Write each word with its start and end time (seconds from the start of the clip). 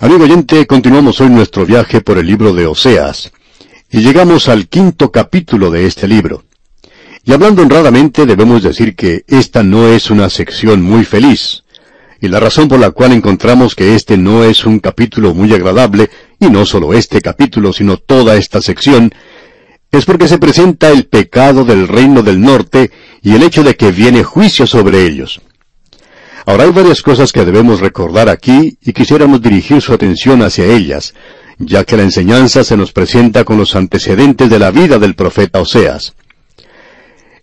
Amigo 0.00 0.22
oyente, 0.22 0.64
continuamos 0.68 1.20
hoy 1.20 1.28
nuestro 1.28 1.66
viaje 1.66 2.00
por 2.00 2.18
el 2.18 2.26
libro 2.28 2.54
de 2.54 2.68
Oseas. 2.68 3.32
Y 3.90 3.98
llegamos 3.98 4.48
al 4.48 4.68
quinto 4.68 5.10
capítulo 5.10 5.72
de 5.72 5.86
este 5.86 6.06
libro. 6.06 6.44
Y 7.24 7.32
hablando 7.32 7.62
honradamente 7.62 8.24
debemos 8.24 8.62
decir 8.62 8.94
que 8.94 9.24
esta 9.26 9.64
no 9.64 9.88
es 9.88 10.08
una 10.08 10.30
sección 10.30 10.82
muy 10.82 11.04
feliz. 11.04 11.64
Y 12.20 12.28
la 12.28 12.38
razón 12.38 12.68
por 12.68 12.78
la 12.78 12.92
cual 12.92 13.10
encontramos 13.10 13.74
que 13.74 13.96
este 13.96 14.16
no 14.16 14.44
es 14.44 14.64
un 14.64 14.78
capítulo 14.78 15.34
muy 15.34 15.52
agradable, 15.52 16.10
y 16.38 16.48
no 16.48 16.64
solo 16.64 16.94
este 16.94 17.20
capítulo, 17.20 17.72
sino 17.72 17.96
toda 17.96 18.36
esta 18.36 18.62
sección, 18.62 19.12
es 19.90 20.04
porque 20.04 20.28
se 20.28 20.38
presenta 20.38 20.90
el 20.90 21.06
pecado 21.06 21.64
del 21.64 21.88
reino 21.88 22.22
del 22.22 22.40
norte 22.40 22.92
y 23.20 23.34
el 23.34 23.42
hecho 23.42 23.64
de 23.64 23.74
que 23.74 23.90
viene 23.90 24.22
juicio 24.22 24.64
sobre 24.64 25.04
ellos. 25.06 25.40
Ahora 26.48 26.64
hay 26.64 26.70
varias 26.70 27.02
cosas 27.02 27.30
que 27.30 27.44
debemos 27.44 27.80
recordar 27.80 28.30
aquí 28.30 28.78
y 28.80 28.94
quisiéramos 28.94 29.42
dirigir 29.42 29.82
su 29.82 29.92
atención 29.92 30.40
hacia 30.40 30.64
ellas, 30.64 31.12
ya 31.58 31.84
que 31.84 31.94
la 31.94 32.04
enseñanza 32.04 32.64
se 32.64 32.74
nos 32.74 32.90
presenta 32.90 33.44
con 33.44 33.58
los 33.58 33.76
antecedentes 33.76 34.48
de 34.48 34.58
la 34.58 34.70
vida 34.70 34.98
del 34.98 35.14
profeta 35.14 35.60
Oseas. 35.60 36.14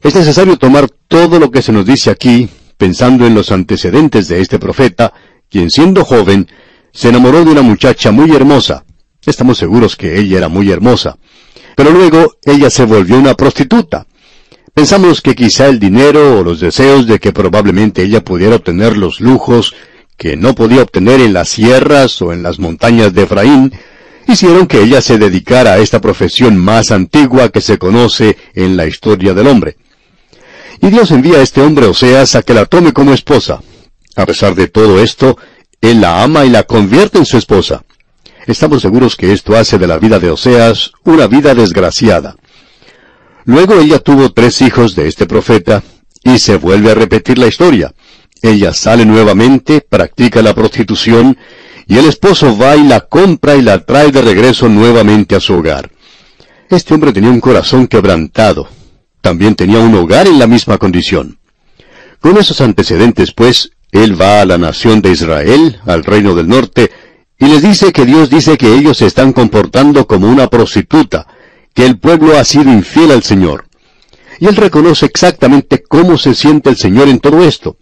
Es 0.02 0.16
necesario 0.16 0.58
tomar 0.58 0.90
todo 1.08 1.38
lo 1.38 1.52
que 1.52 1.62
se 1.62 1.72
nos 1.72 1.86
dice 1.86 2.10
aquí, 2.10 2.50
pensando 2.78 3.28
en 3.28 3.36
los 3.36 3.52
antecedentes 3.52 4.28
de 4.28 4.42
este 4.42 4.58
profeta, 4.58 5.14
quien 5.52 5.70
siendo 5.70 6.04
joven, 6.04 6.48
se 6.92 7.10
enamoró 7.10 7.46
de 7.46 7.52
una 7.52 7.62
muchacha 7.62 8.10
muy 8.10 8.36
hermosa. 8.36 8.86
Estamos 9.24 9.60
seguros 9.60 9.96
que 9.96 10.20
ella 10.20 10.40
era 10.40 10.48
muy 10.48 10.72
hermosa. 10.72 11.16
Pero 11.76 11.92
luego 11.92 12.38
ella 12.44 12.72
se 12.72 12.86
volvió 12.86 13.20
una 13.20 13.36
prostituta. 13.36 14.08
Pensamos 14.76 15.22
que 15.22 15.36
quizá 15.36 15.68
el 15.68 15.80
dinero 15.80 16.38
o 16.38 16.44
los 16.44 16.60
deseos 16.60 17.08
de 17.08 17.18
que 17.18 17.32
probablemente 17.32 18.04
ella 18.04 18.22
pudiera 18.22 18.58
obtener 18.58 18.98
los 18.98 19.22
lujos 19.22 19.74
que 20.18 20.36
no 20.36 20.54
podía 20.54 20.82
obtener 20.82 21.22
en 21.22 21.32
las 21.32 21.48
sierras 21.48 22.22
o 22.22 22.34
en 22.34 22.44
las 22.44 22.60
montañas 22.60 23.14
de 23.14 23.24
Efraín, 23.24 23.72
hicieron 24.28 24.68
que 24.68 24.82
ella 24.82 25.00
se 25.00 25.18
dedicara 25.18 25.72
a 25.72 25.78
esta 25.78 26.02
profesión 26.02 26.58
más 26.58 26.92
antigua 26.92 27.48
que 27.48 27.62
se 27.62 27.78
conoce 27.78 28.36
en 28.54 28.76
la 28.76 28.86
historia 28.86 29.34
del 29.34 29.48
hombre. 29.48 29.78
Y 30.82 30.90
Dios 30.90 31.10
envía 31.12 31.38
a 31.38 31.42
este 31.42 31.62
hombre 31.62 31.86
Oseas 31.86 32.36
a 32.36 32.42
que 32.42 32.54
la 32.54 32.66
tome 32.66 32.92
como 32.92 33.14
esposa. 33.14 33.62
A 34.18 34.26
pesar 34.26 34.56
de 34.56 34.68
todo 34.68 35.02
esto, 35.02 35.38
Él 35.80 36.02
la 36.02 36.22
ama 36.22 36.44
y 36.44 36.50
la 36.50 36.64
convierte 36.64 37.18
en 37.18 37.26
su 37.26 37.38
esposa. 37.38 37.86
Estamos 38.46 38.82
seguros 38.82 39.16
que 39.16 39.32
esto 39.32 39.56
hace 39.56 39.78
de 39.78 39.88
la 39.88 40.00
vida 40.00 40.20
de 40.20 40.32
Oseas 40.32 40.92
una 41.06 41.28
vida 41.28 41.56
desgraciada. 41.56 42.36
Luego 43.46 43.80
ella 43.80 44.00
tuvo 44.00 44.32
tres 44.32 44.62
hijos 44.62 44.96
de 44.96 45.08
este 45.08 45.26
profeta, 45.26 45.84
y 46.24 46.40
se 46.40 46.58
vuelve 46.58 46.92
a 46.92 46.96
repetir 46.96 47.38
la 47.38 47.48
historia. 47.48 47.94
Ella 48.42 48.74
sale 48.74 49.06
nuevamente, 49.06 49.82
practica 49.82 50.42
la 50.42 50.56
prostitución, 50.56 51.38
y 51.88 51.98
el 51.98 52.06
esposo 52.06 52.58
va 52.58 52.76
y 52.76 52.84
la 52.84 53.02
compra 53.02 53.56
y 53.56 53.62
la 53.62 53.86
trae 53.86 54.12
de 54.12 54.22
regreso 54.22 54.68
nuevamente 54.68 55.36
a 55.36 55.40
su 55.40 55.54
hogar. 55.54 55.92
Este 56.70 56.96
hombre 56.96 57.14
tenía 57.14 57.30
un 57.30 57.40
corazón 57.40 57.88
quebrantado. 57.88 58.68
También 59.22 59.56
tenía 59.56 59.80
un 59.80 59.94
hogar 59.94 60.26
en 60.26 60.40
la 60.40 60.48
misma 60.48 60.80
condición. 60.80 61.38
Con 62.20 62.38
esos 62.38 62.60
antecedentes, 62.62 63.32
pues, 63.32 63.72
él 63.92 64.20
va 64.20 64.42
a 64.42 64.46
la 64.46 64.58
nación 64.58 65.02
de 65.02 65.12
Israel, 65.12 65.80
al 65.86 66.04
reino 66.04 66.34
del 66.34 66.48
norte, 66.48 66.92
y 67.38 67.46
les 67.46 67.62
dice 67.62 67.92
que 67.92 68.06
Dios 68.06 68.32
dice 68.32 68.58
que 68.58 68.74
ellos 68.74 68.98
se 68.98 69.06
están 69.06 69.32
comportando 69.32 70.08
como 70.08 70.28
una 70.28 70.48
prostituta, 70.48 71.28
que 71.76 71.86
el 71.86 72.00
pueblo 72.00 72.40
ha 72.40 72.44
sido 72.44 72.72
infiel 72.72 73.12
al 73.12 73.22
Señor. 73.22 73.66
Y 74.40 74.48
él 74.48 74.56
reconoce 74.56 75.06
exactamente 75.06 75.84
cómo 75.84 76.18
se 76.18 76.34
siente 76.34 76.70
el 76.70 76.78
Señor 76.78 77.10
en 77.10 77.20
todo 77.20 77.44
esto. 77.44 77.78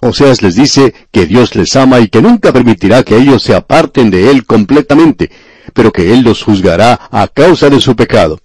Oseas 0.00 0.42
les 0.42 0.56
dice 0.56 0.92
que 1.12 1.26
Dios 1.26 1.54
les 1.54 1.76
ama 1.76 2.00
y 2.00 2.08
que 2.08 2.20
nunca 2.20 2.52
permitirá 2.52 3.04
que 3.04 3.16
ellos 3.16 3.44
se 3.44 3.54
aparten 3.54 4.10
de 4.10 4.30
Él 4.30 4.44
completamente, 4.44 5.30
pero 5.72 5.92
que 5.92 6.12
Él 6.12 6.22
los 6.22 6.42
juzgará 6.42 7.08
a 7.12 7.28
causa 7.28 7.70
de 7.70 7.80
su 7.80 7.94
pecado. 7.94 8.40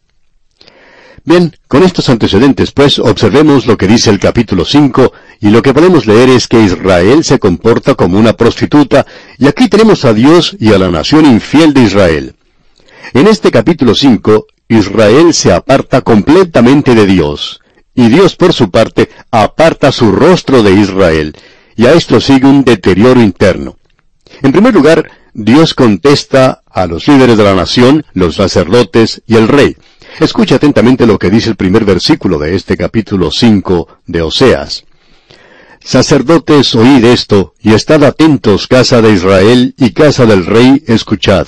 Bien, 1.26 1.54
con 1.68 1.82
estos 1.82 2.08
antecedentes, 2.10 2.72
pues, 2.72 3.00
observemos 3.00 3.66
lo 3.66 3.76
que 3.78 3.88
dice 3.88 4.12
el 4.12 4.20
capítulo 4.20 4.64
5, 4.64 5.12
y 5.42 5.50
lo 5.50 5.64
que 5.64 5.74
podemos 5.74 6.06
leer 6.06 6.30
es 6.30 6.48
que 6.48 6.62
Israel 6.62 7.24
se 7.24 7.40
comporta 7.40 7.96
como 7.96 8.20
una 8.20 8.34
prostituta, 8.34 9.06
y 9.40 9.48
aquí 9.48 9.68
tenemos 9.68 10.06
a 10.06 10.14
Dios 10.14 10.56
y 10.60 10.72
a 10.72 10.78
la 10.78 10.90
nación 10.90 11.26
infiel 11.26 11.74
de 11.74 11.82
Israel. 11.82 12.36
En 13.14 13.28
este 13.28 13.50
capítulo 13.52 13.96
5, 13.96 14.46
Israel 14.70 15.34
se 15.34 15.54
aparta 15.54 16.02
completamente 16.02 16.94
de 16.94 17.06
Dios, 17.06 17.62
y 17.94 18.10
Dios 18.10 18.36
por 18.36 18.54
su 18.54 18.70
parte 18.70 19.10
aparta 19.32 19.92
su 19.92 20.12
rostro 20.12 20.62
de 20.64 20.74
Israel, 20.74 21.36
y 21.76 21.86
a 21.86 21.94
esto 21.94 22.20
sigue 22.20 22.48
un 22.48 22.64
deterioro 22.64 23.22
interno. 23.22 23.78
En 24.42 24.52
primer 24.52 24.74
lugar, 24.74 25.10
Dios 25.34 25.74
contesta 25.74 26.64
a 26.70 26.86
los 26.86 27.08
líderes 27.08 27.38
de 27.38 27.44
la 27.44 27.56
nación, 27.56 28.06
los 28.14 28.36
sacerdotes 28.36 29.22
y 29.26 29.36
el 29.36 29.48
rey. 29.48 29.78
Escucha 30.20 30.56
atentamente 30.56 31.06
lo 31.06 31.20
que 31.20 31.30
dice 31.30 31.50
el 31.50 31.56
primer 31.56 31.86
versículo 31.86 32.40
de 32.40 32.56
este 32.56 32.76
capítulo 32.76 33.32
5 33.32 33.88
de 34.08 34.22
Oseas. 34.22 34.86
Sacerdotes, 35.80 36.76
oíd 36.76 37.06
esto, 37.06 37.54
y 37.62 37.74
estad 37.74 38.04
atentos, 38.04 38.68
casa 38.68 39.02
de 39.02 39.14
Israel 39.14 39.76
y 39.78 39.92
casa 39.92 40.26
del 40.26 40.46
rey, 40.46 40.84
escuchad, 40.88 41.48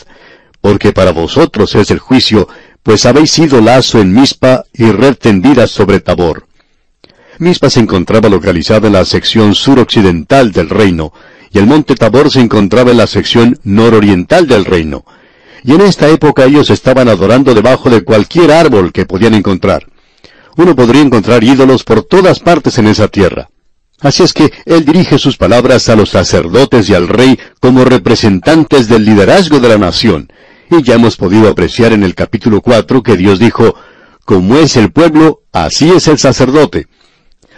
porque 0.61 0.93
para 0.93 1.11
vosotros 1.11 1.73
es 1.75 1.89
el 1.91 1.99
juicio, 1.99 2.47
pues 2.83 3.05
habéis 3.05 3.31
sido 3.31 3.61
lazo 3.61 3.99
en 3.99 4.13
Mispa 4.13 4.63
y 4.73 4.91
red 4.91 5.15
tendida 5.15 5.67
sobre 5.67 5.99
Tabor. 5.99 6.47
Mispa 7.37 7.69
se 7.69 7.79
encontraba 7.79 8.29
localizada 8.29 8.87
en 8.87 8.93
la 8.93 9.05
sección 9.05 9.55
suroccidental 9.55 10.51
del 10.51 10.69
reino, 10.69 11.13
y 11.51 11.59
el 11.59 11.67
monte 11.67 11.95
Tabor 11.95 12.29
se 12.29 12.41
encontraba 12.41 12.91
en 12.91 12.97
la 12.97 13.07
sección 13.07 13.59
nororiental 13.63 14.47
del 14.47 14.65
reino. 14.65 15.05
Y 15.63 15.73
en 15.73 15.81
esta 15.81 16.07
época 16.09 16.45
ellos 16.45 16.69
estaban 16.69 17.09
adorando 17.09 17.53
debajo 17.53 17.89
de 17.89 18.03
cualquier 18.03 18.51
árbol 18.51 18.91
que 18.91 19.05
podían 19.05 19.33
encontrar. 19.33 19.87
Uno 20.57 20.75
podría 20.75 21.01
encontrar 21.01 21.43
ídolos 21.43 21.83
por 21.83 22.03
todas 22.03 22.39
partes 22.39 22.77
en 22.77 22.87
esa 22.87 23.07
tierra. 23.07 23.49
Así 24.01 24.23
es 24.23 24.33
que 24.33 24.51
él 24.65 24.85
dirige 24.85 25.17
sus 25.17 25.37
palabras 25.37 25.89
a 25.89 25.95
los 25.95 26.09
sacerdotes 26.09 26.89
y 26.89 26.93
al 26.93 27.07
rey 27.07 27.37
como 27.59 27.83
representantes 27.83 28.87
del 28.87 29.03
liderazgo 29.03 29.59
de 29.59 29.69
la 29.69 29.77
nación, 29.77 30.31
y 30.69 30.83
ya 30.83 30.95
hemos 30.95 31.17
podido 31.17 31.49
apreciar 31.49 31.93
en 31.93 32.03
el 32.03 32.15
capítulo 32.15 32.61
4 32.61 33.01
que 33.01 33.17
Dios 33.17 33.39
dijo, 33.39 33.75
como 34.25 34.57
es 34.57 34.77
el 34.77 34.91
pueblo, 34.91 35.41
así 35.51 35.89
es 35.89 36.07
el 36.07 36.19
sacerdote. 36.19 36.87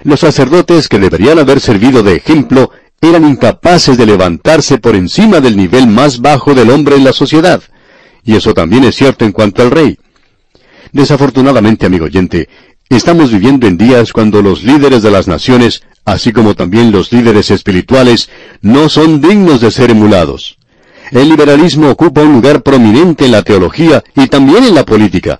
Los 0.03 0.21
sacerdotes 0.21 0.87
que 0.87 0.99
deberían 0.99 1.37
haber 1.37 1.59
servido 1.59 2.03
de 2.03 2.15
ejemplo 2.15 2.71
eran 3.01 3.27
incapaces 3.27 3.97
de 3.97 4.05
levantarse 4.05 4.77
por 4.77 4.95
encima 4.95 5.41
del 5.41 5.57
nivel 5.57 5.87
más 5.87 6.21
bajo 6.21 6.53
del 6.53 6.69
hombre 6.69 6.95
en 6.95 7.03
la 7.03 7.13
sociedad. 7.13 7.61
Y 8.23 8.35
eso 8.35 8.53
también 8.53 8.83
es 8.83 8.95
cierto 8.95 9.25
en 9.25 9.31
cuanto 9.31 9.61
al 9.61 9.71
rey. 9.71 9.97
Desafortunadamente, 10.91 11.85
amigo 11.85 12.05
oyente, 12.05 12.47
estamos 12.89 13.31
viviendo 13.31 13.67
en 13.67 13.77
días 13.77 14.13
cuando 14.13 14.41
los 14.41 14.63
líderes 14.63 15.01
de 15.01 15.11
las 15.11 15.27
naciones, 15.27 15.83
así 16.05 16.31
como 16.31 16.55
también 16.55 16.91
los 16.91 17.11
líderes 17.11 17.51
espirituales, 17.51 18.29
no 18.61 18.89
son 18.89 19.19
dignos 19.21 19.61
de 19.61 19.71
ser 19.71 19.91
emulados 19.91 20.57
el 21.11 21.29
liberalismo 21.29 21.89
ocupa 21.89 22.21
un 22.21 22.33
lugar 22.33 22.63
prominente 22.63 23.25
en 23.25 23.31
la 23.31 23.43
teología 23.43 24.03
y 24.15 24.27
también 24.27 24.63
en 24.63 24.75
la 24.75 24.85
política. 24.85 25.39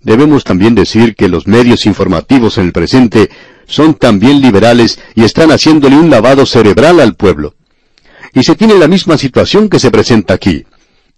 Debemos 0.00 0.44
también 0.44 0.74
decir 0.74 1.14
que 1.14 1.28
los 1.28 1.46
medios 1.46 1.86
informativos 1.86 2.58
en 2.58 2.66
el 2.66 2.72
presente 2.72 3.30
son 3.66 3.94
también 3.94 4.40
liberales 4.40 4.98
y 5.14 5.24
están 5.24 5.50
haciéndole 5.50 5.96
un 5.96 6.10
lavado 6.10 6.46
cerebral 6.46 7.00
al 7.00 7.14
pueblo. 7.14 7.54
Y 8.32 8.42
se 8.42 8.56
tiene 8.56 8.74
la 8.74 8.88
misma 8.88 9.18
situación 9.18 9.68
que 9.68 9.78
se 9.78 9.90
presenta 9.90 10.34
aquí. 10.34 10.64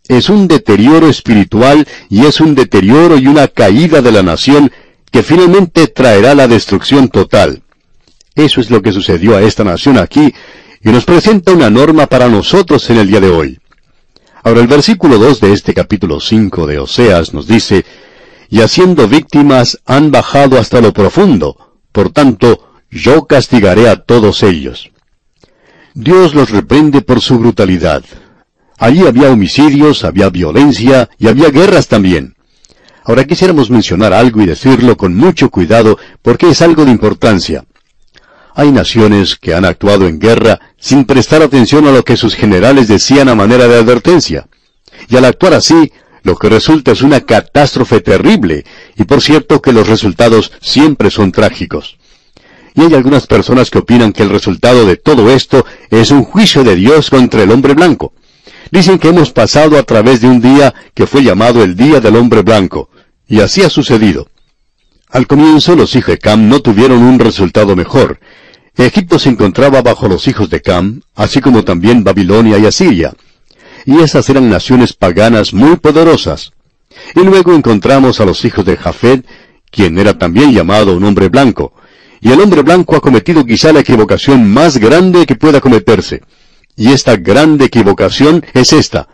Es 0.08 0.28
un 0.28 0.48
deterioro 0.48 1.08
espiritual 1.08 1.86
y 2.08 2.26
es 2.26 2.40
un 2.40 2.54
deterioro 2.54 3.18
y 3.18 3.26
una 3.28 3.48
caída 3.48 4.02
de 4.02 4.12
la 4.12 4.22
nación 4.22 4.70
que 5.10 5.22
finalmente 5.22 5.86
traerá 5.86 6.34
la 6.34 6.48
destrucción 6.48 7.08
total. 7.08 7.62
Eso 8.34 8.60
es 8.60 8.70
lo 8.70 8.82
que 8.82 8.92
sucedió 8.92 9.36
a 9.36 9.42
esta 9.42 9.64
nación 9.64 9.98
aquí 9.98 10.32
y 10.82 10.88
nos 10.90 11.04
presenta 11.04 11.52
una 11.52 11.70
norma 11.70 12.06
para 12.06 12.28
nosotros 12.28 12.88
en 12.90 12.98
el 12.98 13.08
día 13.08 13.20
de 13.20 13.30
hoy. 13.30 13.59
Ahora 14.42 14.60
el 14.60 14.68
versículo 14.68 15.18
2 15.18 15.40
de 15.40 15.52
este 15.52 15.74
capítulo 15.74 16.18
5 16.18 16.66
de 16.66 16.78
Oseas 16.78 17.34
nos 17.34 17.46
dice, 17.46 17.84
y 18.48 18.62
haciendo 18.62 19.06
víctimas 19.06 19.78
han 19.84 20.10
bajado 20.10 20.58
hasta 20.58 20.80
lo 20.80 20.92
profundo, 20.92 21.56
por 21.92 22.10
tanto, 22.10 22.70
yo 22.90 23.26
castigaré 23.26 23.88
a 23.88 23.96
todos 23.96 24.42
ellos. 24.42 24.90
Dios 25.94 26.34
los 26.34 26.50
reprende 26.50 27.02
por 27.02 27.20
su 27.20 27.38
brutalidad. 27.38 28.02
Allí 28.78 29.06
había 29.06 29.30
homicidios, 29.30 30.04
había 30.04 30.30
violencia 30.30 31.10
y 31.18 31.28
había 31.28 31.50
guerras 31.50 31.88
también. 31.88 32.34
Ahora 33.04 33.24
quisiéramos 33.24 33.70
mencionar 33.70 34.14
algo 34.14 34.40
y 34.40 34.46
decirlo 34.46 34.96
con 34.96 35.14
mucho 35.14 35.50
cuidado 35.50 35.98
porque 36.22 36.48
es 36.48 36.62
algo 36.62 36.84
de 36.84 36.92
importancia. 36.92 37.64
Hay 38.54 38.72
naciones 38.72 39.36
que 39.36 39.54
han 39.54 39.64
actuado 39.64 40.06
en 40.06 40.18
guerra 40.18 40.58
sin 40.80 41.04
prestar 41.04 41.42
atención 41.42 41.86
a 41.86 41.92
lo 41.92 42.02
que 42.02 42.16
sus 42.16 42.34
generales 42.34 42.88
decían 42.88 43.28
a 43.28 43.34
manera 43.34 43.68
de 43.68 43.76
advertencia. 43.76 44.48
Y 45.08 45.16
al 45.16 45.26
actuar 45.26 45.54
así, 45.54 45.92
lo 46.22 46.36
que 46.36 46.48
resulta 46.48 46.92
es 46.92 47.02
una 47.02 47.20
catástrofe 47.20 48.00
terrible, 48.00 48.64
y 48.96 49.04
por 49.04 49.22
cierto 49.22 49.62
que 49.62 49.72
los 49.72 49.86
resultados 49.86 50.52
siempre 50.60 51.10
son 51.10 51.32
trágicos. 51.32 51.98
Y 52.74 52.82
hay 52.82 52.94
algunas 52.94 53.26
personas 53.26 53.70
que 53.70 53.78
opinan 53.78 54.12
que 54.12 54.22
el 54.22 54.30
resultado 54.30 54.86
de 54.86 54.96
todo 54.96 55.30
esto 55.30 55.64
es 55.90 56.10
un 56.10 56.24
juicio 56.24 56.64
de 56.64 56.76
Dios 56.76 57.10
contra 57.10 57.42
el 57.42 57.50
hombre 57.50 57.74
blanco. 57.74 58.12
Dicen 58.70 58.98
que 58.98 59.08
hemos 59.08 59.32
pasado 59.32 59.78
a 59.78 59.82
través 59.82 60.20
de 60.20 60.28
un 60.28 60.40
día 60.40 60.74
que 60.94 61.06
fue 61.06 61.22
llamado 61.22 61.62
el 61.62 61.76
Día 61.76 62.00
del 62.00 62.16
Hombre 62.16 62.42
Blanco, 62.42 62.88
y 63.26 63.40
así 63.40 63.62
ha 63.62 63.70
sucedido. 63.70 64.28
Al 65.08 65.26
comienzo 65.26 65.74
los 65.74 65.96
hijos 65.96 66.12
de 66.12 66.18
Cam 66.18 66.48
no 66.48 66.60
tuvieron 66.60 67.02
un 67.02 67.18
resultado 67.18 67.74
mejor. 67.74 68.20
Egipto 68.76 69.18
se 69.18 69.28
encontraba 69.28 69.82
bajo 69.82 70.08
los 70.08 70.26
hijos 70.28 70.48
de 70.48 70.60
Cam, 70.60 71.02
así 71.14 71.40
como 71.40 71.64
también 71.64 72.04
Babilonia 72.04 72.58
y 72.58 72.66
Asiria. 72.66 73.12
Y 73.84 74.00
esas 74.00 74.28
eran 74.30 74.48
naciones 74.48 74.92
paganas 74.92 75.52
muy 75.52 75.76
poderosas. 75.76 76.52
Y 77.14 77.20
luego 77.20 77.54
encontramos 77.54 78.20
a 78.20 78.24
los 78.24 78.44
hijos 78.44 78.64
de 78.64 78.76
Jafet, 78.76 79.26
quien 79.70 79.98
era 79.98 80.18
también 80.18 80.52
llamado 80.52 80.96
un 80.96 81.04
hombre 81.04 81.28
blanco. 81.28 81.72
Y 82.20 82.30
el 82.30 82.40
hombre 82.40 82.62
blanco 82.62 82.96
ha 82.96 83.00
cometido 83.00 83.44
quizá 83.44 83.72
la 83.72 83.80
equivocación 83.80 84.50
más 84.50 84.76
grande 84.76 85.26
que 85.26 85.36
pueda 85.36 85.60
cometerse. 85.60 86.22
Y 86.76 86.92
esta 86.92 87.16
grande 87.16 87.66
equivocación 87.66 88.44
es 88.54 88.72
esta, 88.72 89.08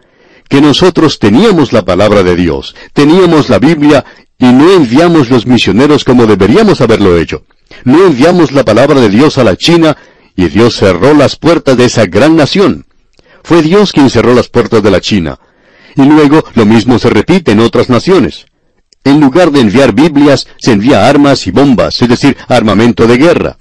que 0.48 0.60
nosotros 0.60 1.18
teníamos 1.18 1.72
la 1.72 1.84
palabra 1.84 2.22
de 2.22 2.36
Dios, 2.36 2.74
teníamos 2.92 3.48
la 3.48 3.58
Biblia 3.58 4.04
y 4.38 4.46
no 4.46 4.70
enviamos 4.72 5.30
los 5.30 5.46
misioneros 5.46 6.04
como 6.04 6.26
deberíamos 6.26 6.80
haberlo 6.80 7.16
hecho. 7.16 7.44
No 7.84 8.06
enviamos 8.06 8.52
la 8.52 8.64
palabra 8.64 9.00
de 9.00 9.08
Dios 9.08 9.38
a 9.38 9.44
la 9.44 9.56
China 9.56 9.96
y 10.36 10.48
Dios 10.48 10.76
cerró 10.76 11.14
las 11.14 11.36
puertas 11.36 11.76
de 11.76 11.86
esa 11.86 12.06
gran 12.06 12.36
nación. 12.36 12.86
Fue 13.42 13.62
Dios 13.62 13.92
quien 13.92 14.10
cerró 14.10 14.34
las 14.34 14.48
puertas 14.48 14.82
de 14.82 14.90
la 14.90 15.00
China. 15.00 15.38
Y 15.94 16.04
luego 16.04 16.44
lo 16.54 16.66
mismo 16.66 16.98
se 16.98 17.10
repite 17.10 17.52
en 17.52 17.60
otras 17.60 17.88
naciones. 17.88 18.46
En 19.04 19.20
lugar 19.20 19.50
de 19.52 19.60
enviar 19.60 19.94
Biblias, 19.94 20.48
se 20.58 20.72
envía 20.72 21.08
armas 21.08 21.46
y 21.46 21.52
bombas, 21.52 22.02
es 22.02 22.08
decir, 22.08 22.36
armamento 22.48 23.06
de 23.06 23.16
guerra. 23.16 23.56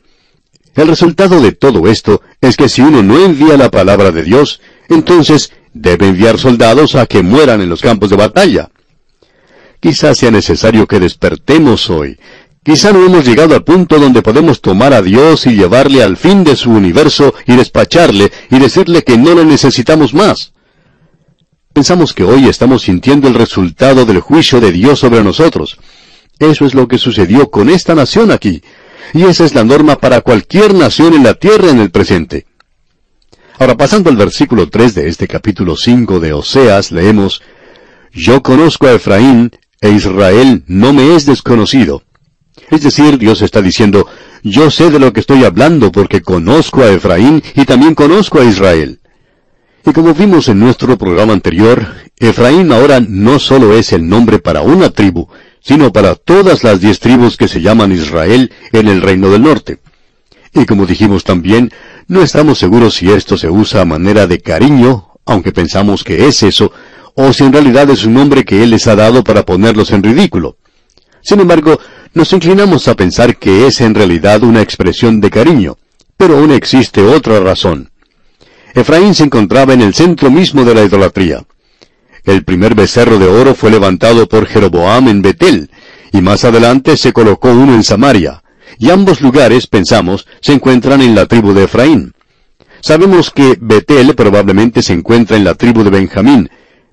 El 0.75 0.88
resultado 0.88 1.40
de 1.40 1.54
todo 1.54 1.88
esto 1.88 2.22
es 2.42 2.57
que 2.57 2.68
si 2.68 2.81
uno 2.81 3.02
no 3.02 3.24
envía 3.24 3.56
la 3.56 3.72
palabra 3.72 4.12
de 4.12 4.24
Dios, 4.24 4.60
entonces 4.90 5.54
debe 5.74 6.07
enviar 6.07 6.38
soldados 6.38 6.96
a 6.96 7.06
que 7.06 7.22
mueran 7.22 7.62
en 7.62 7.69
los 7.69 7.81
campos 7.81 8.10
de 8.10 8.18
batalla. 8.18 8.69
Quizás 9.80 10.18
sea 10.18 10.31
necesario 10.31 10.88
que 10.88 11.00
despertemos 11.00 11.90
hoy. 11.90 12.18
Quizá 12.65 12.91
no 12.91 13.06
hemos 13.06 13.23
llegado 13.27 13.53
al 13.53 13.63
punto 13.63 14.00
donde 14.00 14.23
podemos 14.23 14.59
tomar 14.59 14.91
a 14.91 15.03
Dios 15.03 15.45
y 15.45 15.51
llevarle 15.51 16.01
al 16.01 16.17
fin 16.17 16.44
de 16.44 16.56
su 16.56 16.71
universo 16.71 17.35
y 17.45 17.56
despacharle 17.56 18.31
y 18.50 18.57
decirle 18.57 19.03
que 19.03 19.19
no 19.19 19.35
le 19.35 19.45
necesitamos 19.45 20.15
más. 20.15 20.51
Pensamos 21.73 22.12
que 22.12 22.23
hoy 22.23 22.47
estamos 22.47 22.81
sintiendo 22.81 23.27
el 23.27 23.35
resultado 23.35 24.03
del 24.07 24.19
juicio 24.19 24.59
de 24.62 24.71
Dios 24.71 24.97
sobre 24.97 25.23
nosotros. 25.23 25.77
Eso 26.39 26.65
es 26.65 26.73
lo 26.73 26.88
que 26.88 26.97
sucedió 26.97 27.51
con 27.51 27.69
esta 27.69 27.94
nación 27.94 28.31
aquí 28.31 28.63
y 29.13 29.25
esa 29.25 29.45
es 29.45 29.53
la 29.53 29.63
norma 29.63 29.97
para 29.97 30.21
cualquier 30.21 30.73
nación 30.73 31.13
en 31.13 31.23
la 31.23 31.35
tierra 31.35 31.69
en 31.69 31.79
el 31.79 31.91
presente. 31.91 32.47
Ahora, 33.59 33.77
pasando 33.77 34.09
al 34.09 34.18
versículo 34.18 34.71
3 34.71 34.95
de 34.95 35.07
este 35.07 35.27
capítulo 35.27 35.77
5 35.77 36.19
de 36.19 36.33
Oseas, 36.33 36.91
leemos, 36.91 37.44
Yo 38.11 38.41
conozco 38.41 38.88
a 38.88 38.94
Efraín, 38.94 39.51
e 39.81 39.91
Israel 39.91 40.63
no 40.65 40.94
me 40.94 41.15
es 41.15 41.27
desconocido. 41.27 42.05
Es 42.69 42.81
decir, 42.81 43.18
Dios 43.18 43.42
está 43.42 43.62
diciendo, 43.62 44.07
yo 44.44 44.72
sé 44.72 44.90
de 44.90 45.00
lo 45.00 45.13
que 45.13 45.19
estoy 45.19 45.44
hablando 45.44 45.92
porque 45.92 46.22
conozco 46.22 46.81
a 46.81 46.90
Efraín 46.90 47.44
y 47.56 47.66
también 47.66 47.96
conozco 47.96 48.40
a 48.40 48.46
Israel. 48.46 49.00
Y 49.86 49.92
como 49.92 50.13
vimos 50.13 50.48
en 50.48 50.60
nuestro 50.60 50.98
programa 50.98 51.34
anterior, 51.34 51.86
Efraín 52.18 52.72
ahora 52.72 53.00
no 53.00 53.40
solo 53.40 53.74
es 53.74 53.94
el 53.94 54.07
nombre 54.07 54.40
para 54.40 54.62
una 54.62 54.90
tribu, 54.90 55.28
sino 55.62 55.92
para 55.92 56.16
todas 56.16 56.63
las 56.63 56.81
diez 56.81 57.00
tribus 57.00 57.38
que 57.38 57.48
se 57.48 57.62
llaman 57.62 57.92
Israel 57.92 58.52
en 58.72 58.88
el 58.88 59.02
reino 59.02 59.30
del 59.30 59.44
norte. 59.44 59.80
Y 60.54 60.66
como 60.66 60.86
dijimos 60.86 61.24
también, 61.24 61.72
no 62.07 62.22
estamos 62.22 62.57
seguros 62.57 62.96
si 62.96 63.12
esto 63.12 63.38
se 63.38 63.50
usa 63.50 63.81
a 63.81 63.86
manera 63.86 64.25
de 64.25 64.40
cariño, 64.40 65.10
aunque 65.25 65.52
pensamos 65.52 66.04
que 66.04 66.28
es 66.28 66.44
eso, 66.44 66.72
o 67.16 67.34
si 67.34 67.44
en 67.44 67.54
realidad 67.54 67.90
es 67.90 68.06
un 68.06 68.13
nombre 68.13 68.46
que 68.46 68.63
Él 68.63 68.72
les 68.72 68.88
ha 68.88 68.96
dado 68.96 69.24
para 69.24 69.44
ponerlos 69.44 69.92
en 69.92 70.04
ridículo. 70.04 70.57
Sin 71.25 71.39
embargo, 71.39 71.80
nos 72.13 72.31
inclinamos 72.33 72.88
a 72.88 72.94
pensar 72.94 73.38
que 73.38 73.66
es 73.66 73.81
en 73.81 73.95
realidad 73.95 74.44
una 74.44 74.62
expresión 74.62 75.19
de 75.19 75.31
cariño, 75.31 75.75
pero 76.18 76.38
aún 76.38 76.51
existe 76.51 77.01
otra 77.01 77.39
razón. 77.39 77.89
Efraín 78.75 79.16
se 79.16 79.24
encontraba 79.24 79.74
en 79.74 79.81
el 79.81 79.95
centro 79.95 80.30
mismo 80.30 80.63
de 80.63 80.75
la 80.75 80.83
idolatría. 80.83 81.44
El 82.25 82.44
primer 82.44 82.75
becerro 82.75 83.18
de 83.18 83.25
oro 83.25 83.56
fue 83.56 83.72
levantado 83.72 84.30
por 84.30 84.45
Jeroboam 84.45 85.07
en 85.07 85.24
Betel, 85.24 85.72
y 86.12 86.22
más 86.22 86.45
adelante 86.45 86.95
se 86.95 87.12
colocó 87.12 87.50
uno 87.50 87.74
en 87.74 87.83
Samaria. 87.83 88.44
Y 88.78 88.92
ambos 88.92 89.19
lugares, 89.19 89.66
pensamos, 89.66 90.28
se 90.42 90.54
encuentran 90.54 91.01
en 91.01 91.16
la 91.16 91.25
tribu 91.25 91.54
de 91.54 91.63
Efraín. 91.63 92.13
Sabemos 92.81 93.31
que 93.31 93.57
Betel 93.60 94.13
probablemente 94.13 94.83
se 94.83 94.94
encuentra 94.94 95.38
en 95.38 95.44
la 95.44 95.56
tribu 95.56 95.83
de 95.83 95.89
Benjamín, 95.89 96.51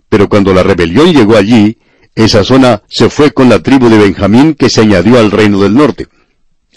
pero 0.09 0.31
cuando 0.31 0.55
la 0.55 0.63
rebelión 0.63 1.13
llegó 1.13 1.37
allí, 1.37 1.77
esa 2.15 2.45
zona 2.45 2.83
se 2.89 3.09
fue 3.09 3.33
con 3.33 3.49
la 3.49 3.61
tribu 3.61 3.89
de 3.89 3.99
Benjamín 3.99 4.55
que 4.55 4.69
se 4.69 4.83
añadió 4.83 5.19
al 5.19 5.31
reino 5.31 5.61
del 5.61 5.75
norte. 5.75 6.09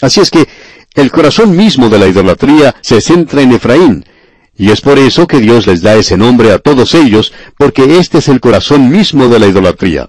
Así 0.00 0.20
es 0.20 0.30
que 0.30 0.46
el 0.94 1.10
corazón 1.10 1.56
mismo 1.56 1.88
de 1.88 1.98
la 1.98 2.06
idolatría 2.06 2.74
se 2.80 3.00
centra 3.00 3.42
en 3.42 3.52
Efraín, 3.52 4.04
y 4.56 4.70
es 4.70 4.80
por 4.80 4.98
eso 4.98 5.26
que 5.26 5.40
Dios 5.40 5.66
les 5.66 5.82
da 5.82 5.94
ese 5.94 6.16
nombre 6.16 6.52
a 6.52 6.58
todos 6.58 6.94
ellos, 6.94 7.32
porque 7.58 7.98
este 7.98 8.18
es 8.18 8.28
el 8.28 8.40
corazón 8.40 8.88
mismo 8.88 9.28
de 9.28 9.38
la 9.38 9.46
idolatría. 9.46 10.08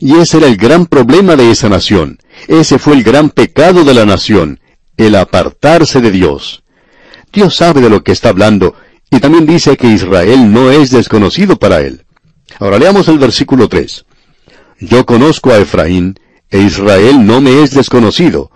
Y 0.00 0.16
ese 0.16 0.38
era 0.38 0.46
el 0.46 0.56
gran 0.56 0.86
problema 0.86 1.36
de 1.36 1.50
esa 1.50 1.68
nación. 1.68 2.18
Ese 2.48 2.78
fue 2.78 2.94
el 2.94 3.02
gran 3.02 3.30
pecado 3.30 3.84
de 3.84 3.94
la 3.94 4.06
nación, 4.06 4.60
el 4.96 5.14
apartarse 5.14 6.00
de 6.00 6.10
Dios. 6.10 6.64
Dios 7.32 7.56
sabe 7.56 7.80
de 7.82 7.90
lo 7.90 8.02
que 8.02 8.12
está 8.12 8.30
hablando, 8.30 8.74
y 9.10 9.20
también 9.20 9.44
dice 9.44 9.76
que 9.76 9.88
Israel 9.88 10.50
no 10.52 10.70
es 10.70 10.90
desconocido 10.90 11.58
para 11.58 11.80
él. 11.82 12.04
Ahora 12.58 12.78
leamos 12.78 13.08
el 13.08 13.18
versículo 13.18 13.68
3. 13.68 14.04
Yo 14.86 15.06
conozco 15.06 15.50
a 15.50 15.58
Efraín, 15.58 16.18
e 16.50 16.60
Israel 16.60 17.24
no 17.24 17.40
me 17.40 17.62
es 17.62 17.70
desconocido, 17.70 18.50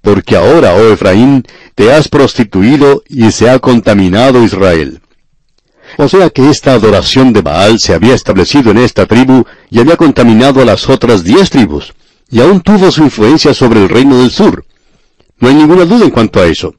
porque 0.00 0.34
ahora, 0.34 0.74
oh 0.74 0.92
Efraín, 0.92 1.44
te 1.74 1.92
has 1.92 2.08
prostituido 2.08 3.02
y 3.08 3.30
se 3.32 3.50
ha 3.50 3.58
contaminado 3.58 4.42
Israel. 4.42 5.00
O 5.98 6.08
sea 6.08 6.30
que 6.30 6.48
esta 6.48 6.72
adoración 6.72 7.34
de 7.34 7.42
Baal 7.42 7.78
se 7.78 7.92
había 7.92 8.14
establecido 8.14 8.70
en 8.70 8.78
esta 8.78 9.04
tribu 9.06 9.44
y 9.70 9.78
había 9.78 9.96
contaminado 9.96 10.62
a 10.62 10.64
las 10.64 10.88
otras 10.88 11.22
diez 11.22 11.50
tribus, 11.50 11.92
y 12.30 12.40
aún 12.40 12.62
tuvo 12.62 12.90
su 12.90 13.02
influencia 13.02 13.52
sobre 13.52 13.82
el 13.82 13.90
reino 13.90 14.18
del 14.18 14.30
sur. 14.30 14.64
No 15.38 15.48
hay 15.48 15.54
ninguna 15.54 15.84
duda 15.84 16.04
en 16.04 16.10
cuanto 16.10 16.40
a 16.40 16.46
eso. 16.46 16.74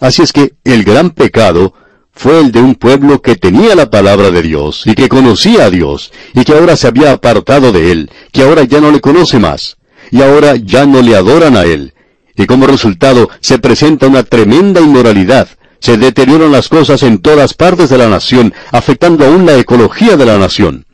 Así 0.00 0.22
es 0.22 0.32
que 0.32 0.54
el 0.64 0.82
gran 0.82 1.10
pecado 1.10 1.74
fue 2.14 2.40
el 2.40 2.52
de 2.52 2.60
un 2.60 2.74
pueblo 2.74 3.20
que 3.20 3.36
tenía 3.36 3.74
la 3.74 3.90
palabra 3.90 4.30
de 4.30 4.42
Dios 4.42 4.82
y 4.86 4.94
que 4.94 5.08
conocía 5.08 5.66
a 5.66 5.70
Dios 5.70 6.12
y 6.34 6.44
que 6.44 6.52
ahora 6.52 6.76
se 6.76 6.86
había 6.86 7.12
apartado 7.12 7.72
de 7.72 7.90
él, 7.90 8.10
que 8.32 8.42
ahora 8.42 8.64
ya 8.64 8.80
no 8.80 8.90
le 8.90 9.00
conoce 9.00 9.38
más, 9.38 9.76
y 10.10 10.22
ahora 10.22 10.56
ya 10.56 10.86
no 10.86 11.02
le 11.02 11.16
adoran 11.16 11.56
a 11.56 11.62
él, 11.62 11.94
y 12.36 12.46
como 12.46 12.66
resultado 12.66 13.28
se 13.40 13.58
presenta 13.58 14.06
una 14.06 14.22
tremenda 14.22 14.80
inmoralidad. 14.80 15.48
Se 15.80 15.96
deterioran 15.96 16.52
las 16.52 16.68
cosas 16.68 17.02
en 17.02 17.18
todas 17.18 17.54
partes 17.54 17.90
de 17.90 17.98
la 17.98 18.08
nación, 18.08 18.54
afectando 18.70 19.26
aún 19.26 19.44
la 19.44 19.56
ecología 19.56 20.16
de 20.16 20.26
la 20.26 20.38
nación. 20.38 20.86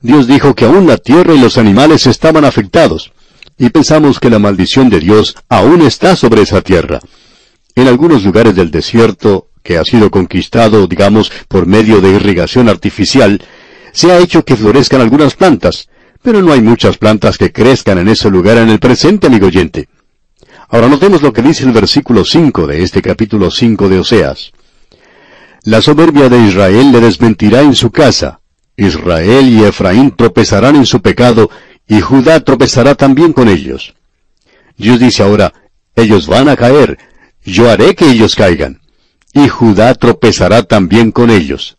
Dios 0.00 0.26
dijo 0.26 0.56
que 0.56 0.64
aún 0.64 0.88
la 0.88 0.96
tierra 0.96 1.32
y 1.34 1.38
los 1.38 1.58
animales 1.58 2.08
estaban 2.08 2.44
afectados, 2.44 3.12
y 3.56 3.68
pensamos 3.70 4.18
que 4.18 4.28
la 4.28 4.40
maldición 4.40 4.90
de 4.90 4.98
Dios 4.98 5.36
aún 5.48 5.82
está 5.82 6.16
sobre 6.16 6.42
esa 6.42 6.60
tierra. 6.60 6.98
En 7.76 7.86
algunos 7.86 8.24
lugares 8.24 8.56
del 8.56 8.72
desierto, 8.72 9.49
que 9.62 9.78
ha 9.78 9.84
sido 9.84 10.10
conquistado, 10.10 10.86
digamos, 10.86 11.30
por 11.48 11.66
medio 11.66 12.00
de 12.00 12.10
irrigación 12.10 12.68
artificial, 12.68 13.42
se 13.92 14.12
ha 14.12 14.18
hecho 14.18 14.44
que 14.44 14.56
florezcan 14.56 15.00
algunas 15.00 15.34
plantas, 15.34 15.88
pero 16.22 16.42
no 16.42 16.52
hay 16.52 16.60
muchas 16.60 16.98
plantas 16.98 17.38
que 17.38 17.52
crezcan 17.52 17.98
en 17.98 18.08
ese 18.08 18.30
lugar 18.30 18.58
en 18.58 18.68
el 18.68 18.78
presente, 18.78 19.26
amigo 19.26 19.46
oyente. 19.46 19.88
Ahora 20.68 20.88
notemos 20.88 21.22
lo 21.22 21.32
que 21.32 21.42
dice 21.42 21.64
el 21.64 21.72
versículo 21.72 22.24
5 22.24 22.66
de 22.66 22.82
este 22.82 23.02
capítulo 23.02 23.50
5 23.50 23.88
de 23.88 23.98
Oseas. 23.98 24.52
La 25.64 25.82
soberbia 25.82 26.28
de 26.28 26.38
Israel 26.38 26.92
le 26.92 27.00
desmentirá 27.00 27.60
en 27.62 27.74
su 27.74 27.90
casa. 27.90 28.40
Israel 28.76 29.48
y 29.48 29.64
Efraín 29.64 30.12
tropezarán 30.12 30.76
en 30.76 30.86
su 30.86 31.02
pecado, 31.02 31.50
y 31.86 32.00
Judá 32.00 32.40
tropezará 32.40 32.94
también 32.94 33.32
con 33.32 33.48
ellos. 33.48 33.94
Dios 34.76 35.00
dice 35.00 35.22
ahora, 35.22 35.52
ellos 35.96 36.26
van 36.28 36.48
a 36.48 36.56
caer, 36.56 36.98
yo 37.44 37.68
haré 37.68 37.94
que 37.94 38.08
ellos 38.08 38.34
caigan, 38.34 38.79
y 39.32 39.48
Judá 39.48 39.94
tropezará 39.94 40.62
también 40.62 41.12
con 41.12 41.30
ellos. 41.30 41.76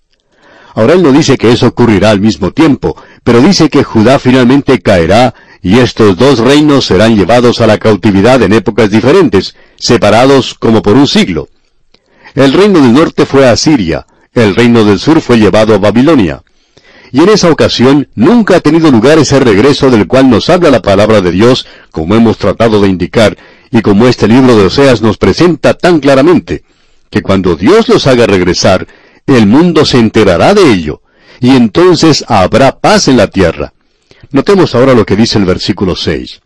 Ahora 0.73 0.93
él 0.93 1.03
no 1.03 1.11
dice 1.11 1.37
que 1.37 1.51
eso 1.51 1.67
ocurrirá 1.67 2.11
al 2.11 2.21
mismo 2.21 2.51
tiempo, 2.51 2.95
pero 3.23 3.41
dice 3.41 3.69
que 3.69 3.83
Judá 3.83 4.19
finalmente 4.19 4.79
caerá 4.79 5.33
y 5.61 5.79
estos 5.79 6.17
dos 6.17 6.39
reinos 6.39 6.85
serán 6.85 7.15
llevados 7.15 7.61
a 7.61 7.67
la 7.67 7.77
cautividad 7.77 8.41
en 8.41 8.53
épocas 8.53 8.89
diferentes, 8.89 9.55
separados 9.77 10.53
como 10.53 10.81
por 10.81 10.95
un 10.95 11.07
siglo. 11.07 11.49
El 12.33 12.53
reino 12.53 12.79
del 12.79 12.93
norte 12.93 13.25
fue 13.25 13.47
a 13.47 13.55
Siria, 13.57 14.07
el 14.33 14.55
reino 14.55 14.85
del 14.85 14.99
sur 14.99 15.19
fue 15.19 15.37
llevado 15.37 15.75
a 15.75 15.77
Babilonia. 15.77 16.43
Y 17.11 17.19
en 17.19 17.29
esa 17.29 17.51
ocasión 17.51 18.07
nunca 18.15 18.55
ha 18.55 18.59
tenido 18.61 18.89
lugar 18.89 19.19
ese 19.19 19.39
regreso 19.41 19.91
del 19.91 20.07
cual 20.07 20.29
nos 20.29 20.49
habla 20.49 20.71
la 20.71 20.81
palabra 20.81 21.19
de 21.19 21.31
Dios, 21.31 21.67
como 21.91 22.15
hemos 22.15 22.37
tratado 22.37 22.81
de 22.81 22.87
indicar, 22.87 23.37
y 23.69 23.81
como 23.81 24.07
este 24.07 24.29
libro 24.29 24.55
de 24.55 24.65
Oseas 24.65 25.01
nos 25.01 25.17
presenta 25.17 25.73
tan 25.73 25.99
claramente, 25.99 26.63
que 27.11 27.21
cuando 27.21 27.55
Dios 27.55 27.89
los 27.89 28.07
haga 28.07 28.25
regresar, 28.25 28.87
el 29.27 29.45
mundo 29.45 29.85
se 29.85 29.99
enterará 29.99 30.55
de 30.55 30.71
ello, 30.71 31.01
y 31.39 31.51
entonces 31.51 32.25
habrá 32.27 32.79
paz 32.79 33.07
en 33.07 33.17
la 33.17 33.27
tierra. 33.27 33.73
Notemos 34.31 34.73
ahora 34.73 34.93
lo 34.93 35.05
que 35.05 35.15
dice 35.15 35.37
el 35.37 35.45
versículo 35.45 35.95
6. 35.95 36.41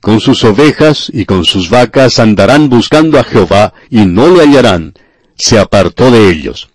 Con 0.00 0.20
sus 0.20 0.44
ovejas 0.44 1.10
y 1.12 1.24
con 1.24 1.44
sus 1.44 1.70
vacas 1.70 2.18
andarán 2.18 2.68
buscando 2.68 3.18
a 3.18 3.24
Jehová 3.24 3.72
y 3.90 4.04
no 4.04 4.28
le 4.28 4.42
hallarán. 4.42 4.92
Se 5.36 5.58
apartó 5.58 6.10
de 6.10 6.30
ellos. 6.30 6.68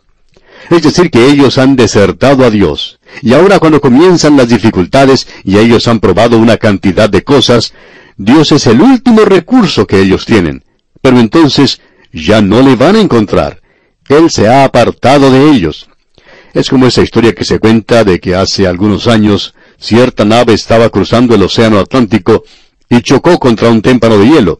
Es 0.69 0.81
decir, 0.81 1.11
que 1.11 1.27
ellos 1.27 1.57
han 1.57 1.75
desertado 1.75 2.43
a 2.45 2.49
Dios. 2.49 2.99
Y 3.21 3.33
ahora 3.33 3.59
cuando 3.59 3.81
comienzan 3.81 4.37
las 4.37 4.49
dificultades 4.49 5.27
y 5.43 5.57
ellos 5.57 5.87
han 5.87 5.99
probado 5.99 6.37
una 6.37 6.57
cantidad 6.57 7.09
de 7.09 7.23
cosas, 7.23 7.73
Dios 8.17 8.51
es 8.51 8.67
el 8.67 8.81
último 8.81 9.21
recurso 9.25 9.85
que 9.85 9.99
ellos 9.99 10.25
tienen. 10.25 10.63
Pero 11.01 11.19
entonces 11.19 11.81
ya 12.11 12.41
no 12.41 12.61
le 12.61 12.75
van 12.75 12.95
a 12.95 13.01
encontrar. 13.01 13.61
Él 14.09 14.29
se 14.29 14.47
ha 14.47 14.63
apartado 14.63 15.31
de 15.31 15.51
ellos. 15.51 15.87
Es 16.53 16.69
como 16.69 16.87
esa 16.87 17.01
historia 17.01 17.33
que 17.33 17.45
se 17.45 17.59
cuenta 17.59 18.03
de 18.03 18.19
que 18.19 18.35
hace 18.35 18.67
algunos 18.67 19.07
años 19.07 19.55
cierta 19.79 20.25
nave 20.25 20.53
estaba 20.53 20.89
cruzando 20.89 21.33
el 21.35 21.43
Océano 21.43 21.79
Atlántico 21.79 22.43
y 22.89 23.01
chocó 23.01 23.39
contra 23.39 23.69
un 23.69 23.81
témpano 23.81 24.17
de 24.17 24.27
hielo. 24.27 24.59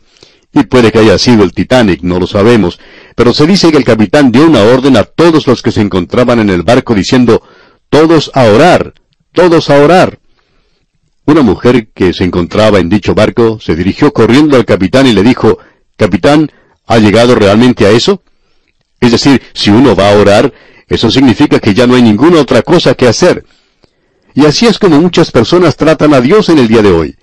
Y 0.54 0.64
puede 0.64 0.92
que 0.92 1.00
haya 1.00 1.18
sido 1.18 1.44
el 1.44 1.54
Titanic, 1.54 2.02
no 2.02 2.20
lo 2.20 2.28
sabemos, 2.28 2.80
pero 3.16 3.34
se 3.34 3.46
dice 3.46 3.72
que 3.72 3.78
el 3.78 3.86
capitán 3.86 4.32
dio 4.32 4.46
una 4.46 4.64
orden 4.64 4.98
a 4.98 5.04
todos 5.04 5.48
los 5.48 5.62
que 5.62 5.72
se 5.72 5.82
encontraban 5.82 6.40
en 6.40 6.50
el 6.50 6.64
barco 6.64 6.94
diciendo, 6.94 7.42
todos 7.90 8.32
a 8.34 8.44
orar, 8.46 8.94
todos 9.34 9.70
a 9.70 9.82
orar. 9.82 10.20
Una 11.26 11.42
mujer 11.42 11.90
que 11.94 12.14
se 12.14 12.24
encontraba 12.24 12.80
en 12.80 12.90
dicho 12.90 13.14
barco 13.14 13.60
se 13.62 13.76
dirigió 13.76 14.12
corriendo 14.12 14.58
al 14.58 14.66
capitán 14.66 15.08
y 15.08 15.14
le 15.14 15.24
dijo, 15.24 15.60
Capitán, 15.96 16.52
¿ha 16.92 17.00
llegado 17.00 17.36
realmente 17.36 17.86
a 17.86 17.92
eso? 17.92 18.22
Es 19.00 19.12
decir, 19.12 19.42
si 19.54 19.70
uno 19.70 19.96
va 19.96 20.12
a 20.12 20.18
orar, 20.18 20.54
eso 20.88 21.10
significa 21.10 21.60
que 21.60 21.74
ya 21.74 21.88
no 21.88 21.96
hay 21.96 22.02
ninguna 22.02 22.42
otra 22.42 22.62
cosa 22.62 22.96
que 22.96 23.08
hacer. 23.08 23.46
Y 24.34 24.46
así 24.46 24.68
es 24.68 24.78
como 24.78 25.00
muchas 25.00 25.32
personas 25.32 25.78
tratan 25.78 26.14
a 26.14 26.20
Dios 26.20 26.50
en 26.50 26.60
el 26.60 26.68
día 26.68 26.82
de 26.82 26.92
hoy. 26.92 27.16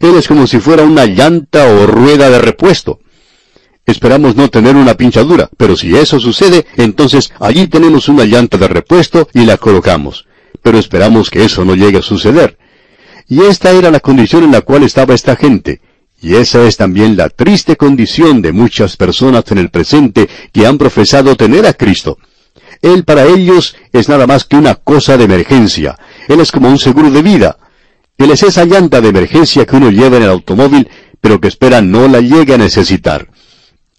Él 0.00 0.16
es 0.16 0.26
como 0.26 0.48
si 0.48 0.58
fuera 0.58 0.82
una 0.82 1.06
llanta 1.06 1.66
o 1.66 1.86
rueda 1.86 2.30
de 2.30 2.40
repuesto. 2.40 2.98
Esperamos 3.86 4.34
no 4.34 4.48
tener 4.48 4.74
una 4.74 4.94
pinchadura, 4.94 5.48
pero 5.56 5.76
si 5.76 5.96
eso 5.96 6.18
sucede, 6.18 6.66
entonces 6.76 7.32
allí 7.38 7.68
tenemos 7.68 8.08
una 8.08 8.24
llanta 8.24 8.58
de 8.58 8.66
repuesto 8.66 9.28
y 9.34 9.44
la 9.44 9.56
colocamos. 9.56 10.26
Pero 10.62 10.78
esperamos 10.78 11.30
que 11.30 11.44
eso 11.44 11.64
no 11.64 11.76
llegue 11.76 11.98
a 11.98 12.02
suceder. 12.02 12.58
Y 13.28 13.42
esta 13.42 13.70
era 13.70 13.92
la 13.92 14.00
condición 14.00 14.42
en 14.42 14.50
la 14.50 14.62
cual 14.62 14.82
estaba 14.82 15.14
esta 15.14 15.36
gente. 15.36 15.80
Y 16.22 16.36
esa 16.36 16.64
es 16.66 16.76
también 16.76 17.16
la 17.16 17.28
triste 17.28 17.76
condición 17.76 18.42
de 18.42 18.52
muchas 18.52 18.96
personas 18.96 19.44
en 19.50 19.58
el 19.58 19.70
presente 19.70 20.28
que 20.52 20.66
han 20.66 20.78
profesado 20.78 21.34
tener 21.34 21.66
a 21.66 21.72
Cristo. 21.72 22.16
Él 22.80 23.04
para 23.04 23.24
ellos 23.26 23.74
es 23.92 24.08
nada 24.08 24.28
más 24.28 24.44
que 24.44 24.56
una 24.56 24.76
cosa 24.76 25.16
de 25.16 25.24
emergencia. 25.24 25.98
Él 26.28 26.38
es 26.38 26.52
como 26.52 26.68
un 26.68 26.78
seguro 26.78 27.10
de 27.10 27.22
vida. 27.22 27.58
Él 28.16 28.30
es 28.30 28.44
esa 28.44 28.64
llanta 28.64 29.00
de 29.00 29.08
emergencia 29.08 29.66
que 29.66 29.74
uno 29.74 29.90
lleva 29.90 30.18
en 30.18 30.22
el 30.22 30.30
automóvil, 30.30 30.88
pero 31.20 31.40
que 31.40 31.48
espera 31.48 31.82
no 31.82 32.06
la 32.06 32.20
llegue 32.20 32.54
a 32.54 32.58
necesitar. 32.58 33.28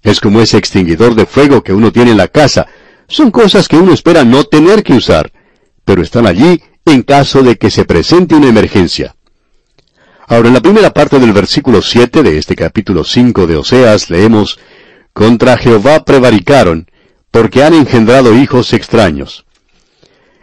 Es 0.01 0.21
como 0.21 0.39
ese 0.39 0.57
extinguidor 0.57 1.15
de 1.15 1.25
fuego 1.25 1.61
que 1.61 1.73
uno 1.73 1.91
tiene 1.91 2.11
en 2.11 2.17
la 2.17 2.29
casa. 2.29 2.67
Son 3.09 3.31
cosas 3.31 3.67
que 3.67 3.75
uno 3.75 3.93
espera 3.93 4.23
no 4.23 4.45
tener 4.45 4.81
que 4.83 4.93
usar, 4.93 5.31
pero 5.83 6.01
están 6.01 6.25
allí 6.25 6.61
en 6.85 7.01
caso 7.03 7.43
de 7.43 7.57
que 7.57 7.69
se 7.69 7.83
presente 7.83 8.35
una 8.35 8.47
emergencia. 8.47 9.15
Ahora, 10.27 10.47
en 10.47 10.53
la 10.53 10.61
primera 10.61 10.91
parte 10.91 11.19
del 11.19 11.33
versículo 11.33 11.81
7 11.81 12.23
de 12.23 12.37
este 12.37 12.55
capítulo 12.55 13.03
5 13.03 13.45
de 13.45 13.57
Oseas 13.57 14.09
leemos, 14.09 14.57
Contra 15.11 15.57
Jehová 15.57 16.05
prevaricaron, 16.05 16.87
porque 17.29 17.63
han 17.63 17.73
engendrado 17.73 18.35
hijos 18.35 18.73
extraños. 18.73 19.45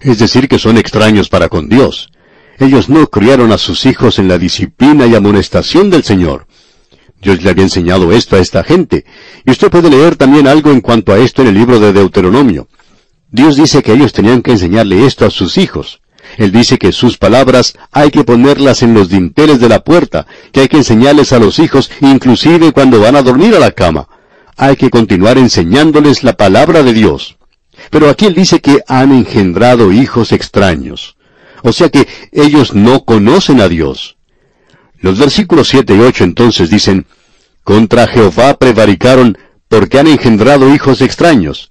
Es 0.00 0.18
decir, 0.18 0.49
que 0.49 0.58
son 0.58 0.76
extraños 0.78 1.28
para 1.28 1.49
con 1.49 1.68
Dios. 1.68 2.10
Ellos 2.58 2.88
no 2.88 3.06
criaron 3.06 3.52
a 3.52 3.58
sus 3.58 3.87
hijos 3.87 4.18
en 4.18 4.28
la 4.28 4.38
disciplina 4.38 5.06
y 5.06 5.14
amonestación 5.14 5.88
del 5.90 6.04
Señor. 6.04 6.46
Dios 7.20 7.42
le 7.42 7.50
había 7.50 7.64
enseñado 7.64 8.12
esto 8.12 8.37
a 8.37 8.38
esta 8.38 8.62
gente. 8.62 9.04
Y 9.44 9.50
usted 9.50 9.70
puede 9.70 9.90
leer 9.90 10.16
también 10.16 10.46
algo 10.46 10.70
en 10.70 10.80
cuanto 10.80 11.12
a 11.12 11.18
esto 11.18 11.42
en 11.42 11.49
el 11.49 11.54
libro 11.54 11.80
de 11.80 11.92
Deuteronomio. 11.92 12.68
Dios 13.30 13.56
dice 13.56 13.82
que 13.82 13.92
ellos 13.92 14.12
tenían 14.12 14.42
que 14.42 14.52
enseñarle 14.52 15.06
esto 15.06 15.26
a 15.26 15.30
sus 15.30 15.58
hijos. 15.58 16.00
Él 16.40 16.52
dice 16.52 16.78
que 16.78 16.90
sus 16.90 17.18
palabras 17.18 17.76
hay 17.92 18.11
que 18.11 18.25
ponerlas 18.25 18.82
en 18.82 18.94
los 18.94 19.11
dinteles 19.11 19.61
de 19.61 19.68
la 19.68 19.85
puerta, 19.85 20.26
que 20.52 20.61
hay 20.61 20.68
que 20.68 20.78
enseñarles 20.78 21.35
a 21.35 21.38
los 21.38 21.59
hijos 21.59 21.90
inclusive 22.00 22.73
cuando 22.73 22.99
van 22.99 23.14
a 23.14 23.20
dormir 23.20 23.54
a 23.54 23.59
la 23.59 23.73
cama. 23.73 24.09
Hay 24.56 24.76
que 24.76 24.88
continuar 24.88 25.37
enseñándoles 25.37 26.25
la 26.25 26.38
palabra 26.38 26.82
de 26.82 26.94
Dios. 26.94 27.37
Pero 27.90 28.09
aquí 28.09 28.25
él 28.25 28.32
dice 28.32 28.61
que 28.61 28.82
han 28.88 29.12
engendrado 29.12 29.92
hijos 29.92 30.32
extraños. 30.32 31.14
O 31.62 31.73
sea 31.75 31.90
que 31.90 32.09
ellos 32.32 32.73
no 32.73 33.04
conocen 33.04 33.61
a 33.61 33.68
Dios. 33.68 34.16
Los 34.99 35.18
versículos 35.18 35.68
7 35.68 35.94
y 35.94 36.00
8 36.00 36.25
entonces 36.25 36.70
dicen, 36.70 37.04
Contra 37.64 38.06
Jehová 38.06 38.54
prevaricaron 38.54 39.37
porque 39.68 39.99
han 39.99 40.06
engendrado 40.06 40.75
hijos 40.75 41.02
extraños. 41.02 41.70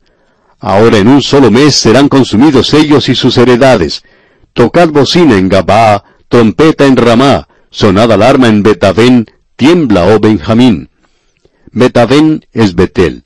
Ahora 0.59 0.99
en 0.99 1.07
un 1.07 1.23
solo 1.23 1.49
mes 1.49 1.73
serán 1.73 2.07
consumidos 2.07 2.75
ellos 2.75 3.09
y 3.09 3.15
sus 3.15 3.35
heredades. 3.39 4.03
Tocad 4.53 4.89
bocina 4.89 5.38
en 5.38 5.50
Gabá, 5.50 6.03
trompeta 6.27 6.86
en 6.86 6.98
Ramá, 6.98 7.48
sonad 7.70 8.12
alarma 8.12 8.48
en 8.48 8.63
Betavén, 8.63 9.25
tiembla, 9.56 10.06
oh 10.06 10.20
Benjamín. 10.20 10.89
Betavén 11.72 12.46
es 12.51 12.75
Betel. 12.75 13.24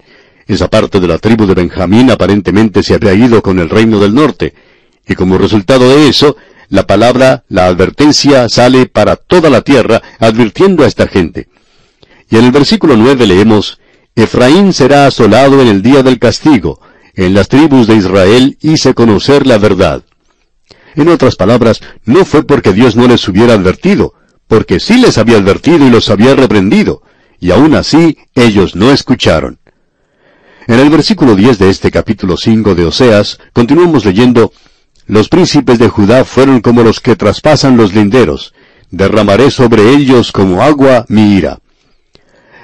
Esa 0.48 0.70
parte 0.70 1.00
de 1.00 1.08
la 1.08 1.18
tribu 1.18 1.46
de 1.46 1.54
Benjamín 1.54 2.12
aparentemente 2.12 2.84
se 2.84 2.96
había 2.96 3.14
ido 3.14 3.42
con 3.42 3.60
el 3.60 3.70
reino 3.70 4.00
del 4.00 4.14
norte, 4.14 4.54
y 5.08 5.16
como 5.16 5.38
resultado 5.38 5.90
de 5.90 6.08
eso, 6.08 6.36
la 6.70 6.86
palabra, 6.86 7.44
la 7.50 7.68
advertencia 7.68 8.50
sale 8.50 8.86
para 8.86 9.16
toda 9.16 9.50
la 9.50 9.62
tierra, 9.62 10.02
advirtiendo 10.20 10.84
a 10.84 10.88
esta 10.88 11.08
gente. 11.08 11.48
Y 12.30 12.38
en 12.38 12.46
el 12.46 12.52
versículo 12.52 12.98
9 12.98 13.28
leemos, 13.28 13.80
Efraín 14.16 14.74
será 14.74 15.08
asolado 15.08 15.62
en 15.62 15.68
el 15.68 15.82
día 15.82 16.04
del 16.04 16.20
castigo, 16.20 16.80
en 17.16 17.34
las 17.34 17.48
tribus 17.48 17.88
de 17.88 17.96
Israel 17.96 18.58
hice 18.62 18.94
conocer 18.94 19.46
la 19.46 19.58
verdad. 19.58 20.04
En 20.96 21.10
otras 21.10 21.36
palabras, 21.36 21.82
no 22.06 22.26
fue 22.26 22.44
porque 22.44 22.74
Dios 22.74 22.96
no 22.96 23.08
les 23.08 23.28
hubiera 23.28 23.54
advertido, 23.54 24.14
porque 24.48 24.80
sí 24.80 24.98
les 24.98 25.18
había 25.18 25.38
advertido 25.38 25.86
y 25.86 25.90
los 25.90 26.10
había 26.10 26.36
reprendido, 26.36 27.02
y 27.40 27.52
aún 27.52 27.76
así 27.76 28.18
ellos 28.36 28.76
no 28.76 28.92
escucharon. 28.92 29.60
En 30.68 30.80
el 30.80 30.90
versículo 30.90 31.36
10 31.36 31.60
de 31.60 31.70
este 31.70 31.92
capítulo 31.92 32.38
5 32.38 32.76
de 32.76 32.86
Oseas, 32.86 33.40
continuamos 33.52 34.06
leyendo, 34.06 34.54
los 35.08 35.28
príncipes 35.28 35.80
de 35.80 35.90
Judá 35.90 36.24
fueron 36.24 36.62
como 36.62 36.84
los 36.84 37.02
que 37.02 37.18
traspasan 37.18 37.76
los 37.76 37.94
linderos. 37.94 38.54
Derramaré 38.90 39.52
sobre 39.52 39.90
ellos 39.90 40.32
como 40.32 40.62
agua 40.62 41.06
mi 41.10 41.36
ira. 41.36 41.60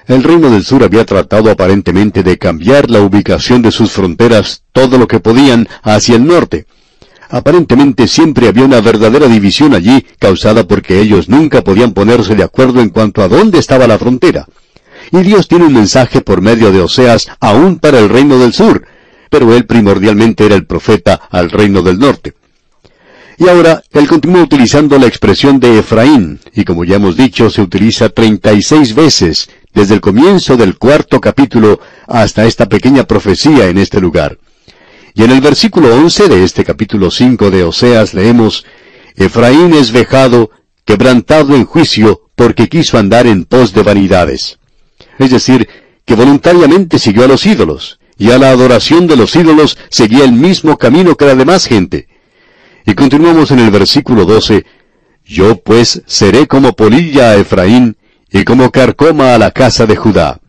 El 0.07 0.23
reino 0.23 0.49
del 0.49 0.63
sur 0.63 0.83
había 0.83 1.05
tratado 1.05 1.51
aparentemente 1.51 2.23
de 2.23 2.37
cambiar 2.37 2.89
la 2.89 3.01
ubicación 3.01 3.61
de 3.61 3.71
sus 3.71 3.91
fronteras 3.91 4.63
todo 4.71 4.97
lo 4.97 5.07
que 5.07 5.19
podían 5.19 5.67
hacia 5.83 6.15
el 6.15 6.25
norte. 6.25 6.65
Aparentemente 7.29 8.07
siempre 8.07 8.47
había 8.47 8.65
una 8.65 8.81
verdadera 8.81 9.27
división 9.27 9.75
allí 9.75 10.03
causada 10.17 10.67
porque 10.67 10.99
ellos 10.99 11.29
nunca 11.29 11.63
podían 11.63 11.93
ponerse 11.93 12.35
de 12.35 12.43
acuerdo 12.43 12.81
en 12.81 12.89
cuanto 12.89 13.21
a 13.21 13.27
dónde 13.27 13.59
estaba 13.59 13.85
la 13.85 13.99
frontera. 13.99 14.47
Y 15.11 15.19
Dios 15.19 15.47
tiene 15.47 15.65
un 15.65 15.73
mensaje 15.73 16.21
por 16.21 16.41
medio 16.41 16.71
de 16.71 16.81
Oseas 16.81 17.27
aún 17.39 17.77
para 17.77 17.99
el 17.99 18.09
reino 18.09 18.39
del 18.39 18.53
sur, 18.53 18.83
pero 19.29 19.53
él 19.55 19.65
primordialmente 19.65 20.45
era 20.45 20.55
el 20.55 20.65
profeta 20.65 21.21
al 21.29 21.51
reino 21.51 21.83
del 21.83 21.99
norte. 21.99 22.33
Y 23.37 23.47
ahora 23.47 23.83
él 23.91 24.07
continúa 24.07 24.41
utilizando 24.41 24.97
la 24.97 25.05
expresión 25.05 25.59
de 25.59 25.79
Efraín, 25.79 26.39
y 26.53 26.65
como 26.65 26.83
ya 26.83 26.95
hemos 26.95 27.15
dicho, 27.15 27.49
se 27.49 27.61
utiliza 27.61 28.09
36 28.09 28.95
veces 28.95 29.49
desde 29.73 29.93
el 29.93 30.01
comienzo 30.01 30.57
del 30.57 30.77
cuarto 30.77 31.21
capítulo 31.21 31.79
hasta 32.07 32.45
esta 32.45 32.67
pequeña 32.67 33.03
profecía 33.05 33.69
en 33.69 33.77
este 33.77 34.01
lugar. 34.01 34.37
Y 35.13 35.23
en 35.23 35.31
el 35.31 35.41
versículo 35.41 35.93
11 35.93 36.27
de 36.27 36.43
este 36.43 36.63
capítulo 36.63 37.11
5 37.11 37.49
de 37.49 37.63
Oseas 37.63 38.13
leemos, 38.13 38.65
Efraín 39.15 39.73
es 39.73 39.91
vejado, 39.91 40.51
quebrantado 40.85 41.55
en 41.55 41.65
juicio, 41.65 42.21
porque 42.35 42.69
quiso 42.69 42.97
andar 42.97 43.27
en 43.27 43.45
pos 43.45 43.73
de 43.73 43.83
vanidades. 43.83 44.59
Es 45.17 45.31
decir, 45.31 45.67
que 46.05 46.15
voluntariamente 46.15 46.99
siguió 46.99 47.25
a 47.25 47.27
los 47.27 47.45
ídolos, 47.45 47.99
y 48.17 48.31
a 48.31 48.37
la 48.37 48.49
adoración 48.49 49.07
de 49.07 49.15
los 49.15 49.35
ídolos 49.35 49.77
seguía 49.89 50.23
el 50.23 50.31
mismo 50.31 50.77
camino 50.77 51.15
que 51.15 51.25
la 51.25 51.35
demás 51.35 51.65
gente. 51.65 52.07
Y 52.85 52.93
continuamos 52.93 53.51
en 53.51 53.59
el 53.59 53.71
versículo 53.71 54.25
12, 54.25 54.65
Yo 55.25 55.57
pues 55.57 56.01
seré 56.05 56.47
como 56.47 56.73
polilla 56.73 57.31
a 57.31 57.35
Efraín 57.35 57.97
y 58.31 58.43
como 58.43 58.71
carcoma 58.71 59.33
a 59.33 59.37
la 59.37 59.51
casa 59.51 59.85
de 59.85 59.95
Judá. 59.95 60.39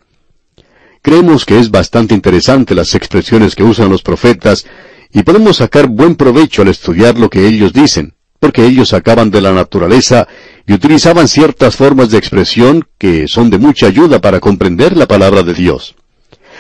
Creemos 1.03 1.47
que 1.47 1.59
es 1.59 1.71
bastante 1.71 2.15
interesante 2.15 2.75
las 2.75 2.95
expresiones 2.95 3.55
que 3.55 3.63
usan 3.63 3.89
los 3.89 4.03
profetas 4.03 4.67
y 5.13 5.23
podemos 5.23 5.57
sacar 5.57 5.87
buen 5.89 6.15
provecho 6.15 6.63
al 6.63 6.69
estudiar 6.69 7.19
lo 7.19 7.31
que 7.31 7.47
ellos 7.47 7.73
dicen, 7.73 8.15
porque 8.39 8.67
ellos 8.67 8.91
sacaban 8.91 9.31
de 9.31 9.41
la 9.41 9.53
naturaleza 9.53 10.29
y 10.67 10.75
utilizaban 10.75 11.27
ciertas 11.27 11.75
formas 11.75 12.11
de 12.11 12.19
expresión 12.19 12.87
que 12.99 13.29
son 13.29 13.49
de 13.49 13.59
mucha 13.59 13.87
ayuda 13.87 14.21
para 14.21 14.41
comprender 14.41 14.97
la 14.97 15.07
palabra 15.09 15.43
de 15.43 15.55
Dios. 15.55 15.95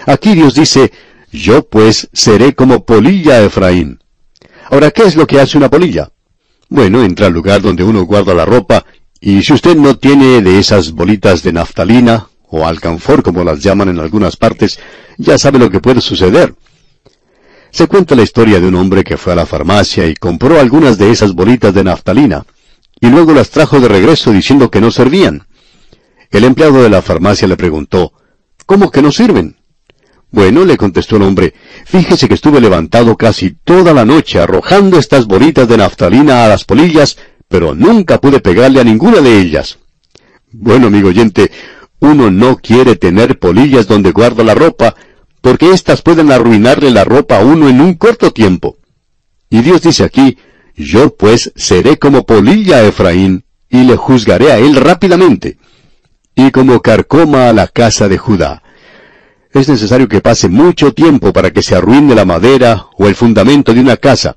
Aquí 0.07 0.35
Dios 0.35 0.55
dice, 0.55 0.91
Yo 1.31 1.69
pues 1.69 2.09
seré 2.13 2.55
como 2.55 2.85
polilla 2.85 3.43
Efraín. 3.43 4.01
Ahora, 4.71 4.91
¿qué 4.91 5.03
es 5.03 5.17
lo 5.17 5.27
que 5.27 5.39
hace 5.39 5.59
una 5.59 5.69
polilla? 5.69 6.11
Bueno, 6.69 7.03
entra 7.03 7.27
al 7.27 7.35
lugar 7.35 7.61
donde 7.61 7.85
uno 7.85 8.03
guarda 8.05 8.33
la 8.33 8.47
ropa, 8.47 8.87
y 9.21 9.43
si 9.43 9.53
usted 9.53 9.77
no 9.77 9.99
tiene 9.99 10.41
de 10.41 10.59
esas 10.59 10.93
bolitas 10.93 11.43
de 11.43 11.53
naftalina, 11.53 12.30
o 12.51 12.67
alcanfor 12.67 13.23
como 13.23 13.45
las 13.45 13.63
llaman 13.63 13.89
en 13.89 14.01
algunas 14.01 14.37
partes, 14.37 14.79
ya 15.17 15.39
sabe 15.39 15.59
lo 15.59 15.71
que 15.71 15.81
puede 15.81 16.01
suceder. 16.01 16.55
Se 17.71 17.87
cuenta 17.87 18.17
la 18.17 18.23
historia 18.23 18.61
de 18.61 18.67
un 18.67 18.75
hombre 18.75 19.05
que 19.05 19.17
fue 19.17 19.33
a 19.33 19.37
la 19.37 19.47
farmacia 19.47 20.07
y 20.07 20.15
compró 20.15 20.59
algunas 20.59 20.99
de 20.99 21.11
esas 21.11 21.33
bolitas 21.33 21.73
de 21.73 21.85
naftalina, 21.85 22.45
y 23.01 23.09
luego 23.09 23.33
las 23.33 23.51
trajo 23.51 23.79
de 23.81 23.89
regreso 23.89 24.33
diciendo 24.33 24.71
que 24.71 24.81
no 24.81 24.91
servían. 24.91 25.47
El 26.31 26.45
empleado 26.45 26.83
de 26.83 26.91
la 26.91 27.03
farmacia 27.03 27.47
le 27.47 27.57
preguntó, 27.57 28.13
¿Cómo 28.67 28.91
que 28.91 29.03
no 29.03 29.11
sirven? 29.11 29.57
Bueno, 30.33 30.65
le 30.65 30.77
contestó 30.77 31.17
el 31.17 31.23
hombre, 31.23 31.55
fíjese 31.87 32.29
que 32.29 32.35
estuve 32.35 32.61
levantado 32.61 33.17
casi 33.17 33.51
toda 33.65 33.93
la 33.93 34.05
noche 34.05 34.39
arrojando 34.39 34.99
estas 34.99 35.27
bolitas 35.27 35.69
de 35.69 35.77
naftalina 35.77 36.45
a 36.45 36.49
las 36.49 36.65
polillas, 36.65 37.17
pero 37.49 37.75
nunca 37.75 38.21
pude 38.21 38.39
pegarle 38.39 38.81
a 38.81 38.85
ninguna 38.85 39.21
de 39.21 39.41
ellas. 39.41 39.79
Bueno, 40.53 40.87
amigo 40.87 41.09
oyente, 41.09 41.51
uno 42.01 42.31
no 42.31 42.57
quiere 42.57 42.97
tener 42.97 43.39
polillas 43.39 43.87
donde 43.87 44.13
guarda 44.13 44.43
la 44.43 44.55
ropa, 44.55 44.95
porque 45.41 45.73
éstas 45.73 46.03
pueden 46.03 46.33
arruinarle 46.33 46.91
la 46.91 47.05
ropa 47.05 47.39
a 47.39 47.45
uno 47.45 47.69
en 47.69 47.81
un 47.81 47.95
corto 47.95 48.33
tiempo. 48.33 48.77
Y 49.49 49.61
Dios 49.61 49.83
dice 49.83 50.05
aquí, 50.05 50.39
yo 50.77 51.15
pues 51.15 51.53
seré 51.57 51.99
como 51.99 52.25
polilla 52.25 52.79
a 52.79 52.85
Efraín, 52.85 53.45
y 53.69 53.85
le 53.85 53.97
juzgaré 53.97 54.51
a 54.53 54.59
él 54.59 54.77
rápidamente, 54.77 55.59
y 56.35 56.51
como 56.51 56.81
carcoma 56.81 57.49
a 57.49 57.53
la 57.53 57.69
casa 57.69 58.09
de 58.09 58.19
Judá. 58.19 58.63
Es 59.53 59.69
necesario 59.69 60.09
que 60.09 60.21
pase 60.21 60.49
mucho 60.49 60.93
tiempo 60.95 61.33
para 61.33 61.51
que 61.51 61.63
se 61.63 61.75
arruine 61.75 62.15
la 62.15 62.25
madera 62.25 62.87
o 62.97 63.09
el 63.09 63.15
fundamento 63.15 63.75
de 63.75 63.81
una 63.81 63.97
casa. 63.97 64.37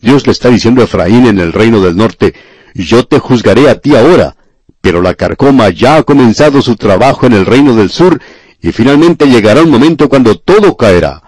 Dios 0.00 0.26
le 0.26 0.32
está 0.32 0.48
diciendo 0.48 0.80
a 0.80 0.84
Efraín 0.84 1.26
en 1.26 1.38
el 1.38 1.52
reino 1.52 1.80
del 1.80 1.96
norte, 1.96 2.34
yo 2.74 3.04
te 3.04 3.18
juzgaré 3.18 3.68
a 3.68 3.78
ti 3.78 3.94
ahora, 3.94 4.36
pero 4.80 5.02
la 5.02 5.14
carcoma 5.14 5.68
ya 5.70 5.96
ha 5.96 6.02
comenzado 6.02 6.62
su 6.62 6.76
trabajo 6.76 7.26
en 7.26 7.34
el 7.34 7.46
reino 7.46 7.74
del 7.74 7.90
sur, 7.90 8.20
y 8.62 8.72
finalmente 8.72 9.26
llegará 9.26 9.62
un 9.62 9.70
momento 9.70 10.08
cuando 10.08 10.36
todo 10.36 10.76
caerá. 10.76 11.22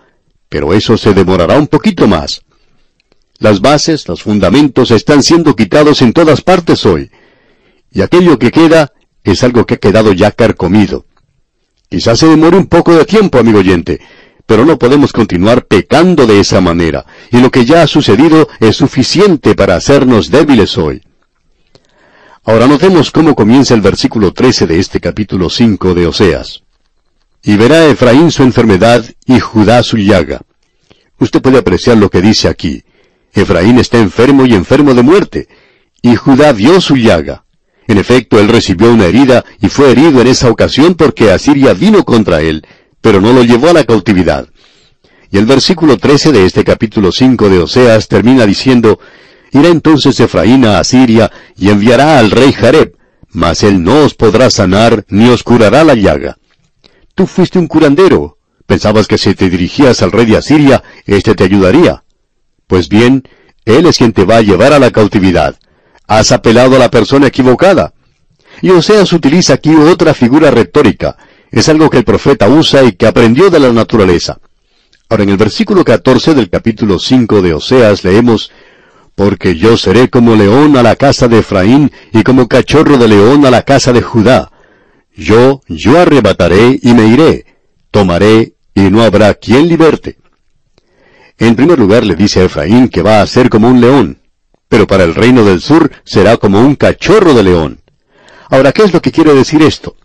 Pero 0.49 0.73
eso 0.73 0.97
se 0.97 1.15
demorará 1.15 1.59
un 1.59 1.67
poquito 1.67 2.07
más. 2.07 2.43
Las 3.39 3.61
bases, 3.61 4.07
los 4.07 4.23
fundamentos 4.23 4.91
están 4.91 5.23
siendo 5.23 5.57
quitados 5.57 6.03
en 6.03 6.13
todas 6.13 6.43
partes 6.43 6.85
hoy. 6.87 7.11
Y 7.91 8.03
aquello 8.03 8.39
que 8.39 8.51
queda 8.51 8.93
es 9.25 9.43
algo 9.43 9.67
que 9.67 9.75
ha 9.75 9.79
quedado 9.79 10.13
ya 10.13 10.31
carcomido. 10.31 11.07
Quizás 11.89 12.21
se 12.21 12.27
demore 12.27 12.57
un 12.57 12.67
poco 12.67 12.95
de 12.95 13.05
tiempo, 13.05 13.39
amigo 13.39 13.59
oyente, 13.59 14.01
pero 14.47 14.65
no 14.65 14.79
podemos 14.79 15.13
continuar 15.13 15.67
pecando 15.67 16.27
de 16.27 16.41
esa 16.41 16.61
manera, 16.61 17.05
y 17.31 17.41
lo 17.41 17.51
que 17.51 17.65
ya 17.65 17.83
ha 17.83 17.87
sucedido 17.87 18.49
es 18.61 18.77
suficiente 18.77 19.55
para 19.55 19.77
hacernos 19.77 20.31
débiles 20.31 20.79
hoy. 20.79 21.03
Ahora 22.45 22.67
notemos 22.67 23.13
cómo 23.13 23.37
comienza 23.37 23.73
el 23.73 23.81
versículo 23.81 24.33
13 24.33 24.67
de 24.67 24.81
este 24.81 24.99
capítulo 24.99 25.49
5 25.49 25.95
de 25.95 26.09
Oseas. 26.09 26.65
Y 27.45 27.57
verá 27.57 27.87
Efraín 27.87 28.33
su 28.33 28.43
enfermedad 28.43 29.05
y 29.27 29.39
Judá 29.39 29.81
su 29.85 29.97
llaga. 29.97 30.41
Usted 31.21 31.41
puede 31.41 31.59
apreciar 31.59 31.99
lo 31.99 32.11
que 32.11 32.21
dice 32.21 32.49
aquí. 32.49 32.83
Efraín 33.33 33.79
está 33.79 33.99
enfermo 33.99 34.45
y 34.45 34.55
enfermo 34.55 34.93
de 34.93 35.03
muerte, 35.03 35.49
y 36.03 36.17
Judá 36.17 36.53
vio 36.53 36.81
su 36.81 36.97
llaga. 36.97 37.45
En 37.87 37.99
efecto, 37.99 38.41
él 38.41 38.49
recibió 38.49 38.93
una 38.93 39.07
herida 39.07 39.45
y 39.61 39.69
fue 39.69 39.93
herido 39.93 40.21
en 40.21 40.27
esa 40.27 40.51
ocasión 40.51 40.97
porque 40.97 41.31
Asiria 41.31 41.75
vino 41.75 42.05
contra 42.05 42.41
él, 42.41 42.67
pero 43.01 43.21
no 43.21 43.33
lo 43.33 43.45
llevó 43.45 43.69
a 43.69 43.73
la 43.73 43.85
cautividad. 43.85 44.49
Y 45.31 45.39
el 45.39 45.47
versículo 45.47 45.97
13 45.97 46.33
de 46.33 46.45
este 46.45 46.65
capítulo 46.65 47.13
5 47.13 47.49
de 47.49 47.61
Oseas 47.61 48.09
termina 48.09 48.47
diciendo, 48.47 48.99
Irá 49.53 49.69
entonces 49.69 50.19
Efraín 50.19 50.65
a 50.65 50.79
Asiria 50.79 51.31
y 51.57 51.69
enviará 51.69 52.19
al 52.19 52.31
rey 52.31 52.53
Jareb, 52.53 52.97
mas 53.31 53.63
él 53.63 53.83
no 53.83 54.05
os 54.05 54.15
podrá 54.15 54.51
sanar 54.51 55.05
ni 55.09 55.29
os 55.29 55.43
curará 55.43 55.85
la 55.85 55.95
llaga. 55.95 56.39
Tú 57.15 57.27
fuiste 57.27 57.59
un 57.59 57.67
curandero. 57.67 58.39
Pensabas 58.67 59.07
que 59.07 59.19
si 59.19 59.35
te 59.35 59.51
dirigías 59.51 60.01
al 60.03 60.13
rey 60.13 60.25
de 60.25 60.39
Asiria, 60.39 60.83
éste 61.07 61.35
te 61.35 61.45
ayudaría. 61.45 62.05
Pues 62.67 62.89
bien, 62.89 63.29
él 63.67 63.87
es 63.87 63.99
quien 63.99 64.13
te 64.13 64.25
va 64.25 64.37
a 64.37 64.43
llevar 64.43 64.73
a 64.73 64.79
la 64.79 64.91
cautividad. 64.91 65.57
Has 66.07 66.33
apelado 66.33 66.77
a 66.77 66.79
la 66.79 66.91
persona 66.91 67.27
equivocada. 67.27 67.93
Y 68.63 68.71
Oseas 68.71 69.13
utiliza 69.13 69.55
aquí 69.55 69.75
otra 69.75 70.15
figura 70.15 70.51
retórica. 70.51 71.17
Es 71.51 71.69
algo 71.69 71.91
que 71.91 71.99
el 71.99 72.05
profeta 72.05 72.49
usa 72.49 72.83
y 72.83 72.93
que 72.93 73.07
aprendió 73.07 73.51
de 73.51 73.61
la 73.61 73.73
naturaleza. 73.73 74.39
Ahora 75.09 75.25
en 75.25 75.31
el 75.31 75.37
versículo 75.37 75.85
14 75.85 76.35
del 76.35 76.49
capítulo 76.49 76.99
5 76.99 77.43
de 77.43 77.53
Oseas 77.53 78.05
leemos, 78.05 78.51
Porque 79.15 79.57
yo 79.57 79.77
seré 79.77 80.09
como 80.09 80.35
león 80.35 80.77
a 80.77 80.83
la 80.83 80.97
casa 80.97 81.29
de 81.29 81.39
Efraín 81.39 81.93
y 82.13 82.23
como 82.23 82.49
cachorro 82.49 82.97
de 82.97 83.09
león 83.09 83.45
a 83.47 83.51
la 83.51 83.63
casa 83.63 83.93
de 83.93 84.03
Judá. 84.03 84.51
Yo, 85.15 85.61
yo 85.69 86.01
arrebataré 86.01 86.79
y 86.83 86.95
me 86.95 87.07
iré, 87.07 87.45
tomaré 87.91 88.55
y 88.75 88.83
no 88.91 89.03
habrá 89.03 89.35
quien 89.35 89.69
liberte. 89.69 90.19
En 91.39 91.55
primer 91.57 91.79
lugar 91.79 92.05
le 92.05 92.15
dice 92.15 92.41
a 92.41 92.45
Efraín 92.45 92.89
que 92.89 93.03
va 93.03 93.21
a 93.21 93.27
ser 93.27 93.51
como 93.51 93.69
un 93.69 93.81
león 93.81 94.23
pero 94.73 94.87
para 94.87 95.05
el 95.05 95.15
reino 95.15 95.45
del 95.45 95.61
sur 95.61 95.93
será 96.03 96.39
como 96.39 96.59
un 96.59 96.77
cachorro 96.77 97.35
de 97.35 97.43
león. 97.43 97.81
Ahora, 98.49 98.73
¿qué 98.73 98.85
es 98.85 98.95
lo 98.95 99.03
que 99.03 99.13
quiere 99.13 99.35
decir 99.35 99.61
esto? 99.61 99.97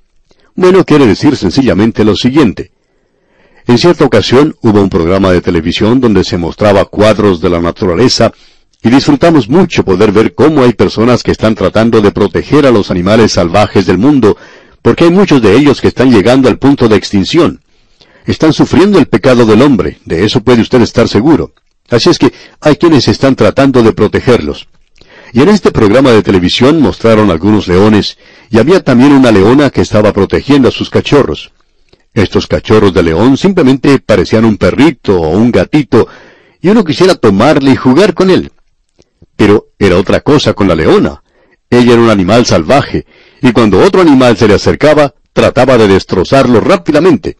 Bueno, 0.55 0.83
quiere 0.83 1.07
decir 1.07 1.37
sencillamente 1.37 2.03
lo 2.03 2.17
siguiente. 2.17 2.73
En 3.65 3.77
cierta 3.77 4.03
ocasión 4.03 4.57
hubo 4.61 4.81
un 4.81 4.89
programa 4.89 5.31
de 5.31 5.39
televisión 5.39 6.01
donde 6.01 6.25
se 6.25 6.37
mostraba 6.37 6.83
cuadros 6.83 7.39
de 7.39 7.49
la 7.49 7.61
naturaleza 7.61 8.33
y 8.83 8.89
disfrutamos 8.89 9.49
mucho 9.49 9.83
poder 9.83 10.11
ver 10.11 10.35
cómo 10.35 10.63
hay 10.63 10.73
personas 10.73 11.23
que 11.23 11.31
están 11.31 11.55
tratando 11.55 12.01
de 12.01 12.11
proteger 12.11 12.65
a 12.65 12.71
los 12.71 12.91
animales 12.91 13.33
salvajes 13.33 13.85
del 13.85 13.97
mundo, 13.97 14.37
porque 14.81 15.05
hay 15.05 15.09
muchos 15.09 15.41
de 15.41 15.55
ellos 15.55 15.81
que 15.81 15.87
están 15.87 16.11
llegando 16.11 16.47
al 16.47 16.59
punto 16.59 16.87
de 16.87 16.95
extinción. 16.95 17.61
Están 18.25 18.53
sufriendo 18.53 18.99
el 18.99 19.07
pecado 19.07 19.45
del 19.45 19.61
hombre, 19.61 19.99
de 20.05 20.25
eso 20.25 20.41
puede 20.41 20.61
usted 20.61 20.81
estar 20.81 21.07
seguro. 21.07 21.53
Así 21.89 22.09
es 22.09 22.19
que 22.19 22.33
hay 22.61 22.75
quienes 22.75 23.07
están 23.07 23.35
tratando 23.35 23.81
de 23.81 23.93
protegerlos. 23.93 24.67
Y 25.33 25.41
en 25.41 25.49
este 25.49 25.71
programa 25.71 26.11
de 26.11 26.23
televisión 26.23 26.81
mostraron 26.81 27.31
algunos 27.31 27.67
leones, 27.67 28.17
y 28.49 28.59
había 28.59 28.83
también 28.83 29.11
una 29.11 29.31
leona 29.31 29.69
que 29.69 29.81
estaba 29.81 30.13
protegiendo 30.13 30.69
a 30.69 30.71
sus 30.71 30.89
cachorros. 30.89 31.51
Estos 32.13 32.47
cachorros 32.47 32.93
de 32.93 33.03
león 33.03 33.37
simplemente 33.37 33.99
parecían 33.99 34.45
un 34.45 34.57
perrito 34.57 35.19
o 35.19 35.29
un 35.29 35.51
gatito, 35.51 36.07
y 36.61 36.69
uno 36.69 36.83
quisiera 36.83 37.15
tomarle 37.15 37.71
y 37.71 37.75
jugar 37.75 38.13
con 38.13 38.29
él. 38.29 38.51
Pero 39.37 39.67
era 39.79 39.97
otra 39.97 40.19
cosa 40.19 40.53
con 40.53 40.67
la 40.67 40.75
leona. 40.75 41.23
Ella 41.69 41.93
era 41.93 42.01
un 42.01 42.09
animal 42.09 42.45
salvaje, 42.45 43.05
y 43.41 43.53
cuando 43.53 43.79
otro 43.79 44.01
animal 44.01 44.35
se 44.35 44.49
le 44.49 44.55
acercaba, 44.55 45.13
trataba 45.31 45.77
de 45.77 45.87
destrozarlo 45.87 46.59
rápidamente. 46.59 47.37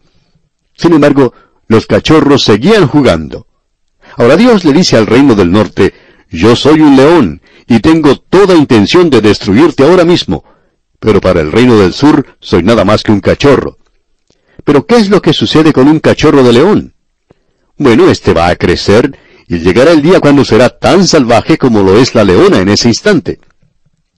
Sin 0.74 0.94
embargo, 0.94 1.34
los 1.66 1.86
cachorros 1.86 2.44
seguían 2.44 2.86
jugando. 2.86 3.46
Ahora 4.16 4.36
Dios 4.36 4.64
le 4.64 4.72
dice 4.72 4.96
al 4.96 5.06
reino 5.06 5.34
del 5.34 5.52
norte, 5.52 5.92
yo 6.30 6.56
soy 6.56 6.80
un 6.80 6.96
león, 6.96 7.42
y 7.66 7.80
tengo 7.80 8.16
toda 8.16 8.54
intención 8.54 9.10
de 9.10 9.20
destruirte 9.20 9.84
ahora 9.84 10.04
mismo, 10.04 10.44
pero 10.98 11.20
para 11.20 11.40
el 11.40 11.52
reino 11.52 11.78
del 11.78 11.92
sur 11.92 12.26
soy 12.40 12.62
nada 12.62 12.84
más 12.84 13.02
que 13.02 13.12
un 13.12 13.20
cachorro. 13.20 13.78
Pero 14.64 14.86
¿qué 14.86 14.96
es 14.96 15.08
lo 15.08 15.22
que 15.22 15.32
sucede 15.32 15.72
con 15.72 15.88
un 15.88 16.00
cachorro 16.00 16.42
de 16.42 16.52
león? 16.52 16.94
Bueno, 17.76 18.10
este 18.10 18.32
va 18.32 18.48
a 18.48 18.56
crecer, 18.56 19.16
y 19.48 19.58
llegará 19.58 19.92
el 19.92 20.02
día 20.02 20.20
cuando 20.20 20.44
será 20.44 20.68
tan 20.68 21.06
salvaje 21.06 21.56
como 21.56 21.82
lo 21.82 21.98
es 21.98 22.14
la 22.14 22.22
leona 22.22 22.58
en 22.58 22.68
ese 22.68 22.88
instante. 22.88 23.40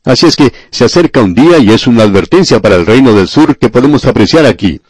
Así 0.05 0.27
es 0.27 0.35
que 0.35 0.53
se 0.71 0.85
acerca 0.85 1.23
un 1.23 1.35
día 1.35 1.59
y 1.59 1.71
es 1.71 1.87
una 1.87 2.03
advertencia 2.03 2.61
para 2.61 2.77
el 2.77 2.85
reino 2.85 3.13
del 3.13 3.29
sur 3.29 3.57
que 3.57 3.69
podemos 3.69 4.05
apreciar 4.07 4.45
aquí. 4.45 4.81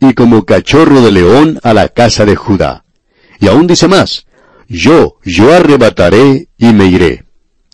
Y 0.00 0.14
como 0.14 0.44
cachorro 0.44 1.00
de 1.00 1.12
león 1.12 1.60
a 1.62 1.74
la 1.74 1.88
casa 1.88 2.24
de 2.24 2.34
Judá. 2.34 2.84
Y 3.40 3.46
aún 3.46 3.66
dice 3.66 3.88
más, 3.88 4.26
yo, 4.68 5.16
yo 5.24 5.54
arrebataré 5.54 6.48
y 6.56 6.72
me 6.72 6.86
iré. 6.86 7.24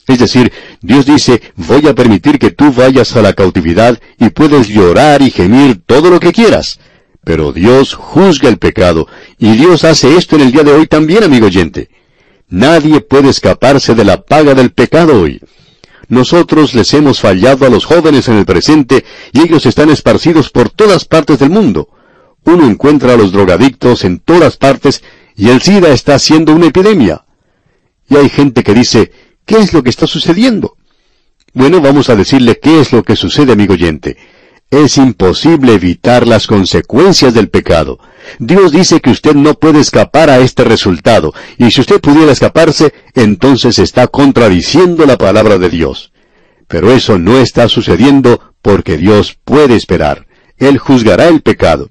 Es 0.07 0.19
decir, 0.19 0.53
Dios 0.83 1.07
dice, 1.07 1.41
voy 1.57 1.87
a 1.87 1.95
permitir 1.95 2.39
que 2.39 2.51
tú 2.51 2.73
vayas 2.73 3.17
a 3.17 3.23
la 3.23 3.33
cautividad 3.33 3.99
y 4.19 4.29
puedes 4.29 4.69
llorar 4.69 5.23
y 5.23 5.31
gemir 5.31 5.83
todo 5.87 6.11
lo 6.11 6.21
que 6.21 6.33
quieras. 6.33 6.79
Pero 7.25 7.53
Dios 7.53 7.95
juzga 7.95 8.51
el 8.51 8.59
pecado, 8.59 9.09
y 9.39 9.53
Dios 9.57 9.85
hace 9.85 10.17
esto 10.17 10.37
en 10.37 10.43
el 10.43 10.53
día 10.53 10.63
de 10.63 10.73
hoy 10.73 10.87
también, 10.87 11.25
amigo 11.25 11.47
oyente. 11.47 11.89
Nadie 12.55 13.01
puede 13.01 13.31
escaparse 13.31 13.97
de 13.97 14.05
la 14.05 14.23
paga 14.23 14.55
del 14.55 14.71
pecado 14.71 15.21
hoy. 15.21 15.41
Nosotros 16.07 16.73
les 16.73 16.95
hemos 16.95 17.19
fallado 17.19 17.67
a 17.67 17.69
los 17.69 17.85
jóvenes 17.85 18.29
en 18.29 18.37
el 18.37 18.47
presente 18.47 19.05
y 19.33 19.41
ellos 19.41 19.67
están 19.67 19.91
esparcidos 19.91 20.51
por 20.51 20.71
todas 20.71 21.05
partes 21.05 21.41
del 21.41 21.51
mundo. 21.51 21.89
Uno 22.45 22.65
encuentra 22.65 23.15
a 23.15 23.17
los 23.17 23.33
drogadictos 23.33 24.05
en 24.05 24.21
todas 24.21 24.57
partes 24.57 25.03
y 25.35 25.49
el 25.49 25.63
SIDA 25.63 25.89
está 25.89 26.17
siendo 26.21 26.55
una 26.55 26.67
epidemia. 26.67 27.25
Y 28.09 28.15
hay 28.15 28.29
gente 28.29 28.63
que 28.63 28.73
dice, 28.73 29.11
¿qué 29.45 29.57
es 29.57 29.73
lo 29.73 29.83
que 29.83 29.91
está 29.91 30.07
sucediendo? 30.07 30.77
Bueno, 31.55 31.81
vamos 31.81 32.09
a 32.09 32.15
decirle 32.15 32.61
qué 32.63 32.79
es 32.79 32.93
lo 32.93 33.03
que 33.03 33.17
sucede, 33.17 33.51
amigo 33.51 33.73
oyente. 33.73 34.17
Es 34.75 34.97
imposible 34.97 35.75
evitar 35.75 36.27
las 36.27 36.49
consecuencias 36.49 37.33
del 37.33 37.49
pecado. 37.49 38.01
Dios 38.41 38.73
dice 38.73 39.01
que 39.01 39.11
usted 39.11 39.37
no 39.37 39.55
puede 39.55 39.79
escapar 39.79 40.31
a 40.31 40.41
este 40.41 40.65
resultado, 40.65 41.33
y 41.59 41.71
si 41.71 41.81
usted 41.81 42.01
pudiera 42.01 42.33
escaparse, 42.33 42.93
entonces 43.15 43.79
está 43.79 44.09
contradiciendo 44.09 45.07
la 45.07 45.17
palabra 45.17 45.59
de 45.59 45.71
Dios. 45.71 46.11
Pero 46.67 46.91
eso 46.91 47.21
no 47.21 47.39
está 47.39 47.69
sucediendo 47.69 48.41
porque 48.63 48.97
Dios 48.97 49.39
puede 49.45 49.77
esperar. 49.77 50.27
Él 50.59 50.79
juzgará 50.79 51.29
el 51.29 51.41
pecado. 51.41 51.91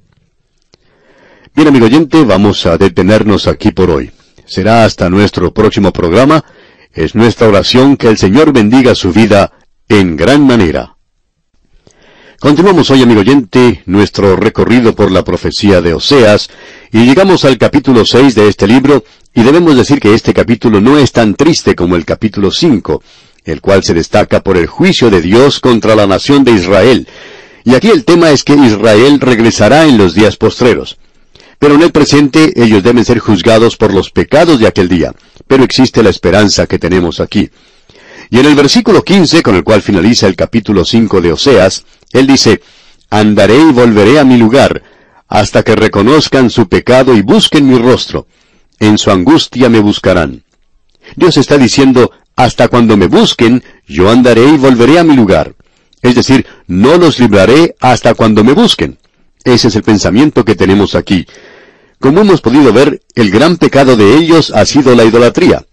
Bien, 1.55 1.69
amigo 1.69 1.85
oyente, 1.85 2.25
vamos 2.25 2.65
a 2.65 2.77
detenernos 2.77 3.47
aquí 3.47 3.71
por 3.71 3.91
hoy. 3.91 4.11
Será 4.43 4.83
hasta 4.83 5.09
nuestro 5.09 5.53
próximo 5.53 5.93
programa. 5.93 6.43
Es 6.91 7.15
nuestra 7.15 7.47
oración 7.47 7.95
que 7.95 8.09
el 8.09 8.17
Señor 8.17 8.51
bendiga 8.51 8.93
su 8.93 9.13
vida 9.13 9.53
en 9.87 10.17
gran 10.17 10.45
manera. 10.45 10.92
Continuamos 12.43 12.91
hoy, 12.91 13.01
amigo 13.01 13.21
oyente, 13.21 13.83
nuestro 13.85 14.35
recorrido 14.35 14.93
por 14.93 15.11
la 15.11 15.23
profecía 15.23 15.81
de 15.81 15.93
Oseas, 15.93 16.49
y 16.91 17.05
llegamos 17.05 17.45
al 17.45 17.57
capítulo 17.57 18.03
6 18.03 18.35
de 18.35 18.49
este 18.49 18.67
libro, 18.67 19.05
y 19.33 19.43
debemos 19.43 19.77
decir 19.77 20.01
que 20.01 20.13
este 20.13 20.33
capítulo 20.33 20.81
no 20.81 20.97
es 20.97 21.13
tan 21.13 21.35
triste 21.35 21.73
como 21.73 21.95
el 21.95 22.03
capítulo 22.03 22.51
5, 22.51 23.01
el 23.45 23.61
cual 23.61 23.81
se 23.85 23.93
destaca 23.93 24.43
por 24.43 24.57
el 24.57 24.67
juicio 24.67 25.09
de 25.09 25.21
Dios 25.21 25.61
contra 25.61 25.95
la 25.95 26.05
nación 26.05 26.43
de 26.43 26.51
Israel. 26.51 27.07
Y 27.63 27.75
aquí 27.75 27.87
el 27.87 28.03
tema 28.03 28.29
es 28.31 28.43
que 28.43 28.55
Israel 28.55 29.21
regresará 29.21 29.85
en 29.85 29.97
los 29.97 30.13
días 30.13 30.35
postreros. 30.35 30.97
Pero 31.59 31.75
en 31.75 31.81
el 31.81 31.93
presente 31.93 32.51
ellos 32.61 32.83
deben 32.83 33.05
ser 33.05 33.19
juzgados 33.19 33.77
por 33.77 33.93
los 33.93 34.11
pecados 34.11 34.59
de 34.59 34.67
aquel 34.67 34.89
día. 34.89 35.13
Pero 35.47 35.63
existe 35.63 36.03
la 36.03 36.09
esperanza 36.09 36.67
que 36.67 36.77
tenemos 36.77 37.21
aquí. 37.21 37.49
Y 38.29 38.39
en 38.39 38.47
el 38.47 38.55
versículo 38.55 39.03
15, 39.03 39.43
con 39.43 39.55
el 39.55 39.63
cual 39.63 39.81
finaliza 39.81 40.27
el 40.27 40.35
capítulo 40.35 40.83
5 40.83 41.21
de 41.21 41.31
Oseas, 41.31 41.85
él 42.13 42.27
dice, 42.27 42.61
Andaré 43.09 43.59
y 43.59 43.71
volveré 43.71 44.17
a 44.17 44.23
mi 44.23 44.37
lugar, 44.37 44.81
hasta 45.27 45.61
que 45.61 45.75
reconozcan 45.75 46.49
su 46.49 46.67
pecado 46.67 47.15
y 47.15 47.21
busquen 47.21 47.67
mi 47.67 47.77
rostro. 47.77 48.27
En 48.79 48.97
su 48.97 49.11
angustia 49.11 49.69
me 49.69 49.79
buscarán. 49.79 50.43
Dios 51.15 51.37
está 51.37 51.57
diciendo, 51.57 52.11
hasta 52.35 52.69
cuando 52.69 52.97
me 52.97 53.07
busquen, 53.07 53.63
yo 53.87 54.09
andaré 54.09 54.47
y 54.47 54.57
volveré 54.57 54.97
a 54.97 55.03
mi 55.03 55.15
lugar. 55.15 55.53
Es 56.01 56.15
decir, 56.15 56.45
no 56.67 56.97
los 56.97 57.19
libraré 57.19 57.75
hasta 57.79 58.13
cuando 58.15 58.43
me 58.43 58.53
busquen. 58.53 58.97
Ese 59.43 59.67
es 59.67 59.75
el 59.75 59.83
pensamiento 59.83 60.43
que 60.43 60.55
tenemos 60.55 60.95
aquí. 60.95 61.27
Como 61.99 62.21
hemos 62.21 62.41
podido 62.41 62.73
ver, 62.73 63.01
el 63.15 63.29
gran 63.29 63.57
pecado 63.57 63.95
de 63.95 64.17
ellos 64.17 64.51
ha 64.51 64.65
sido 64.65 64.95
la 64.95 65.05
idolatría. 65.05 65.65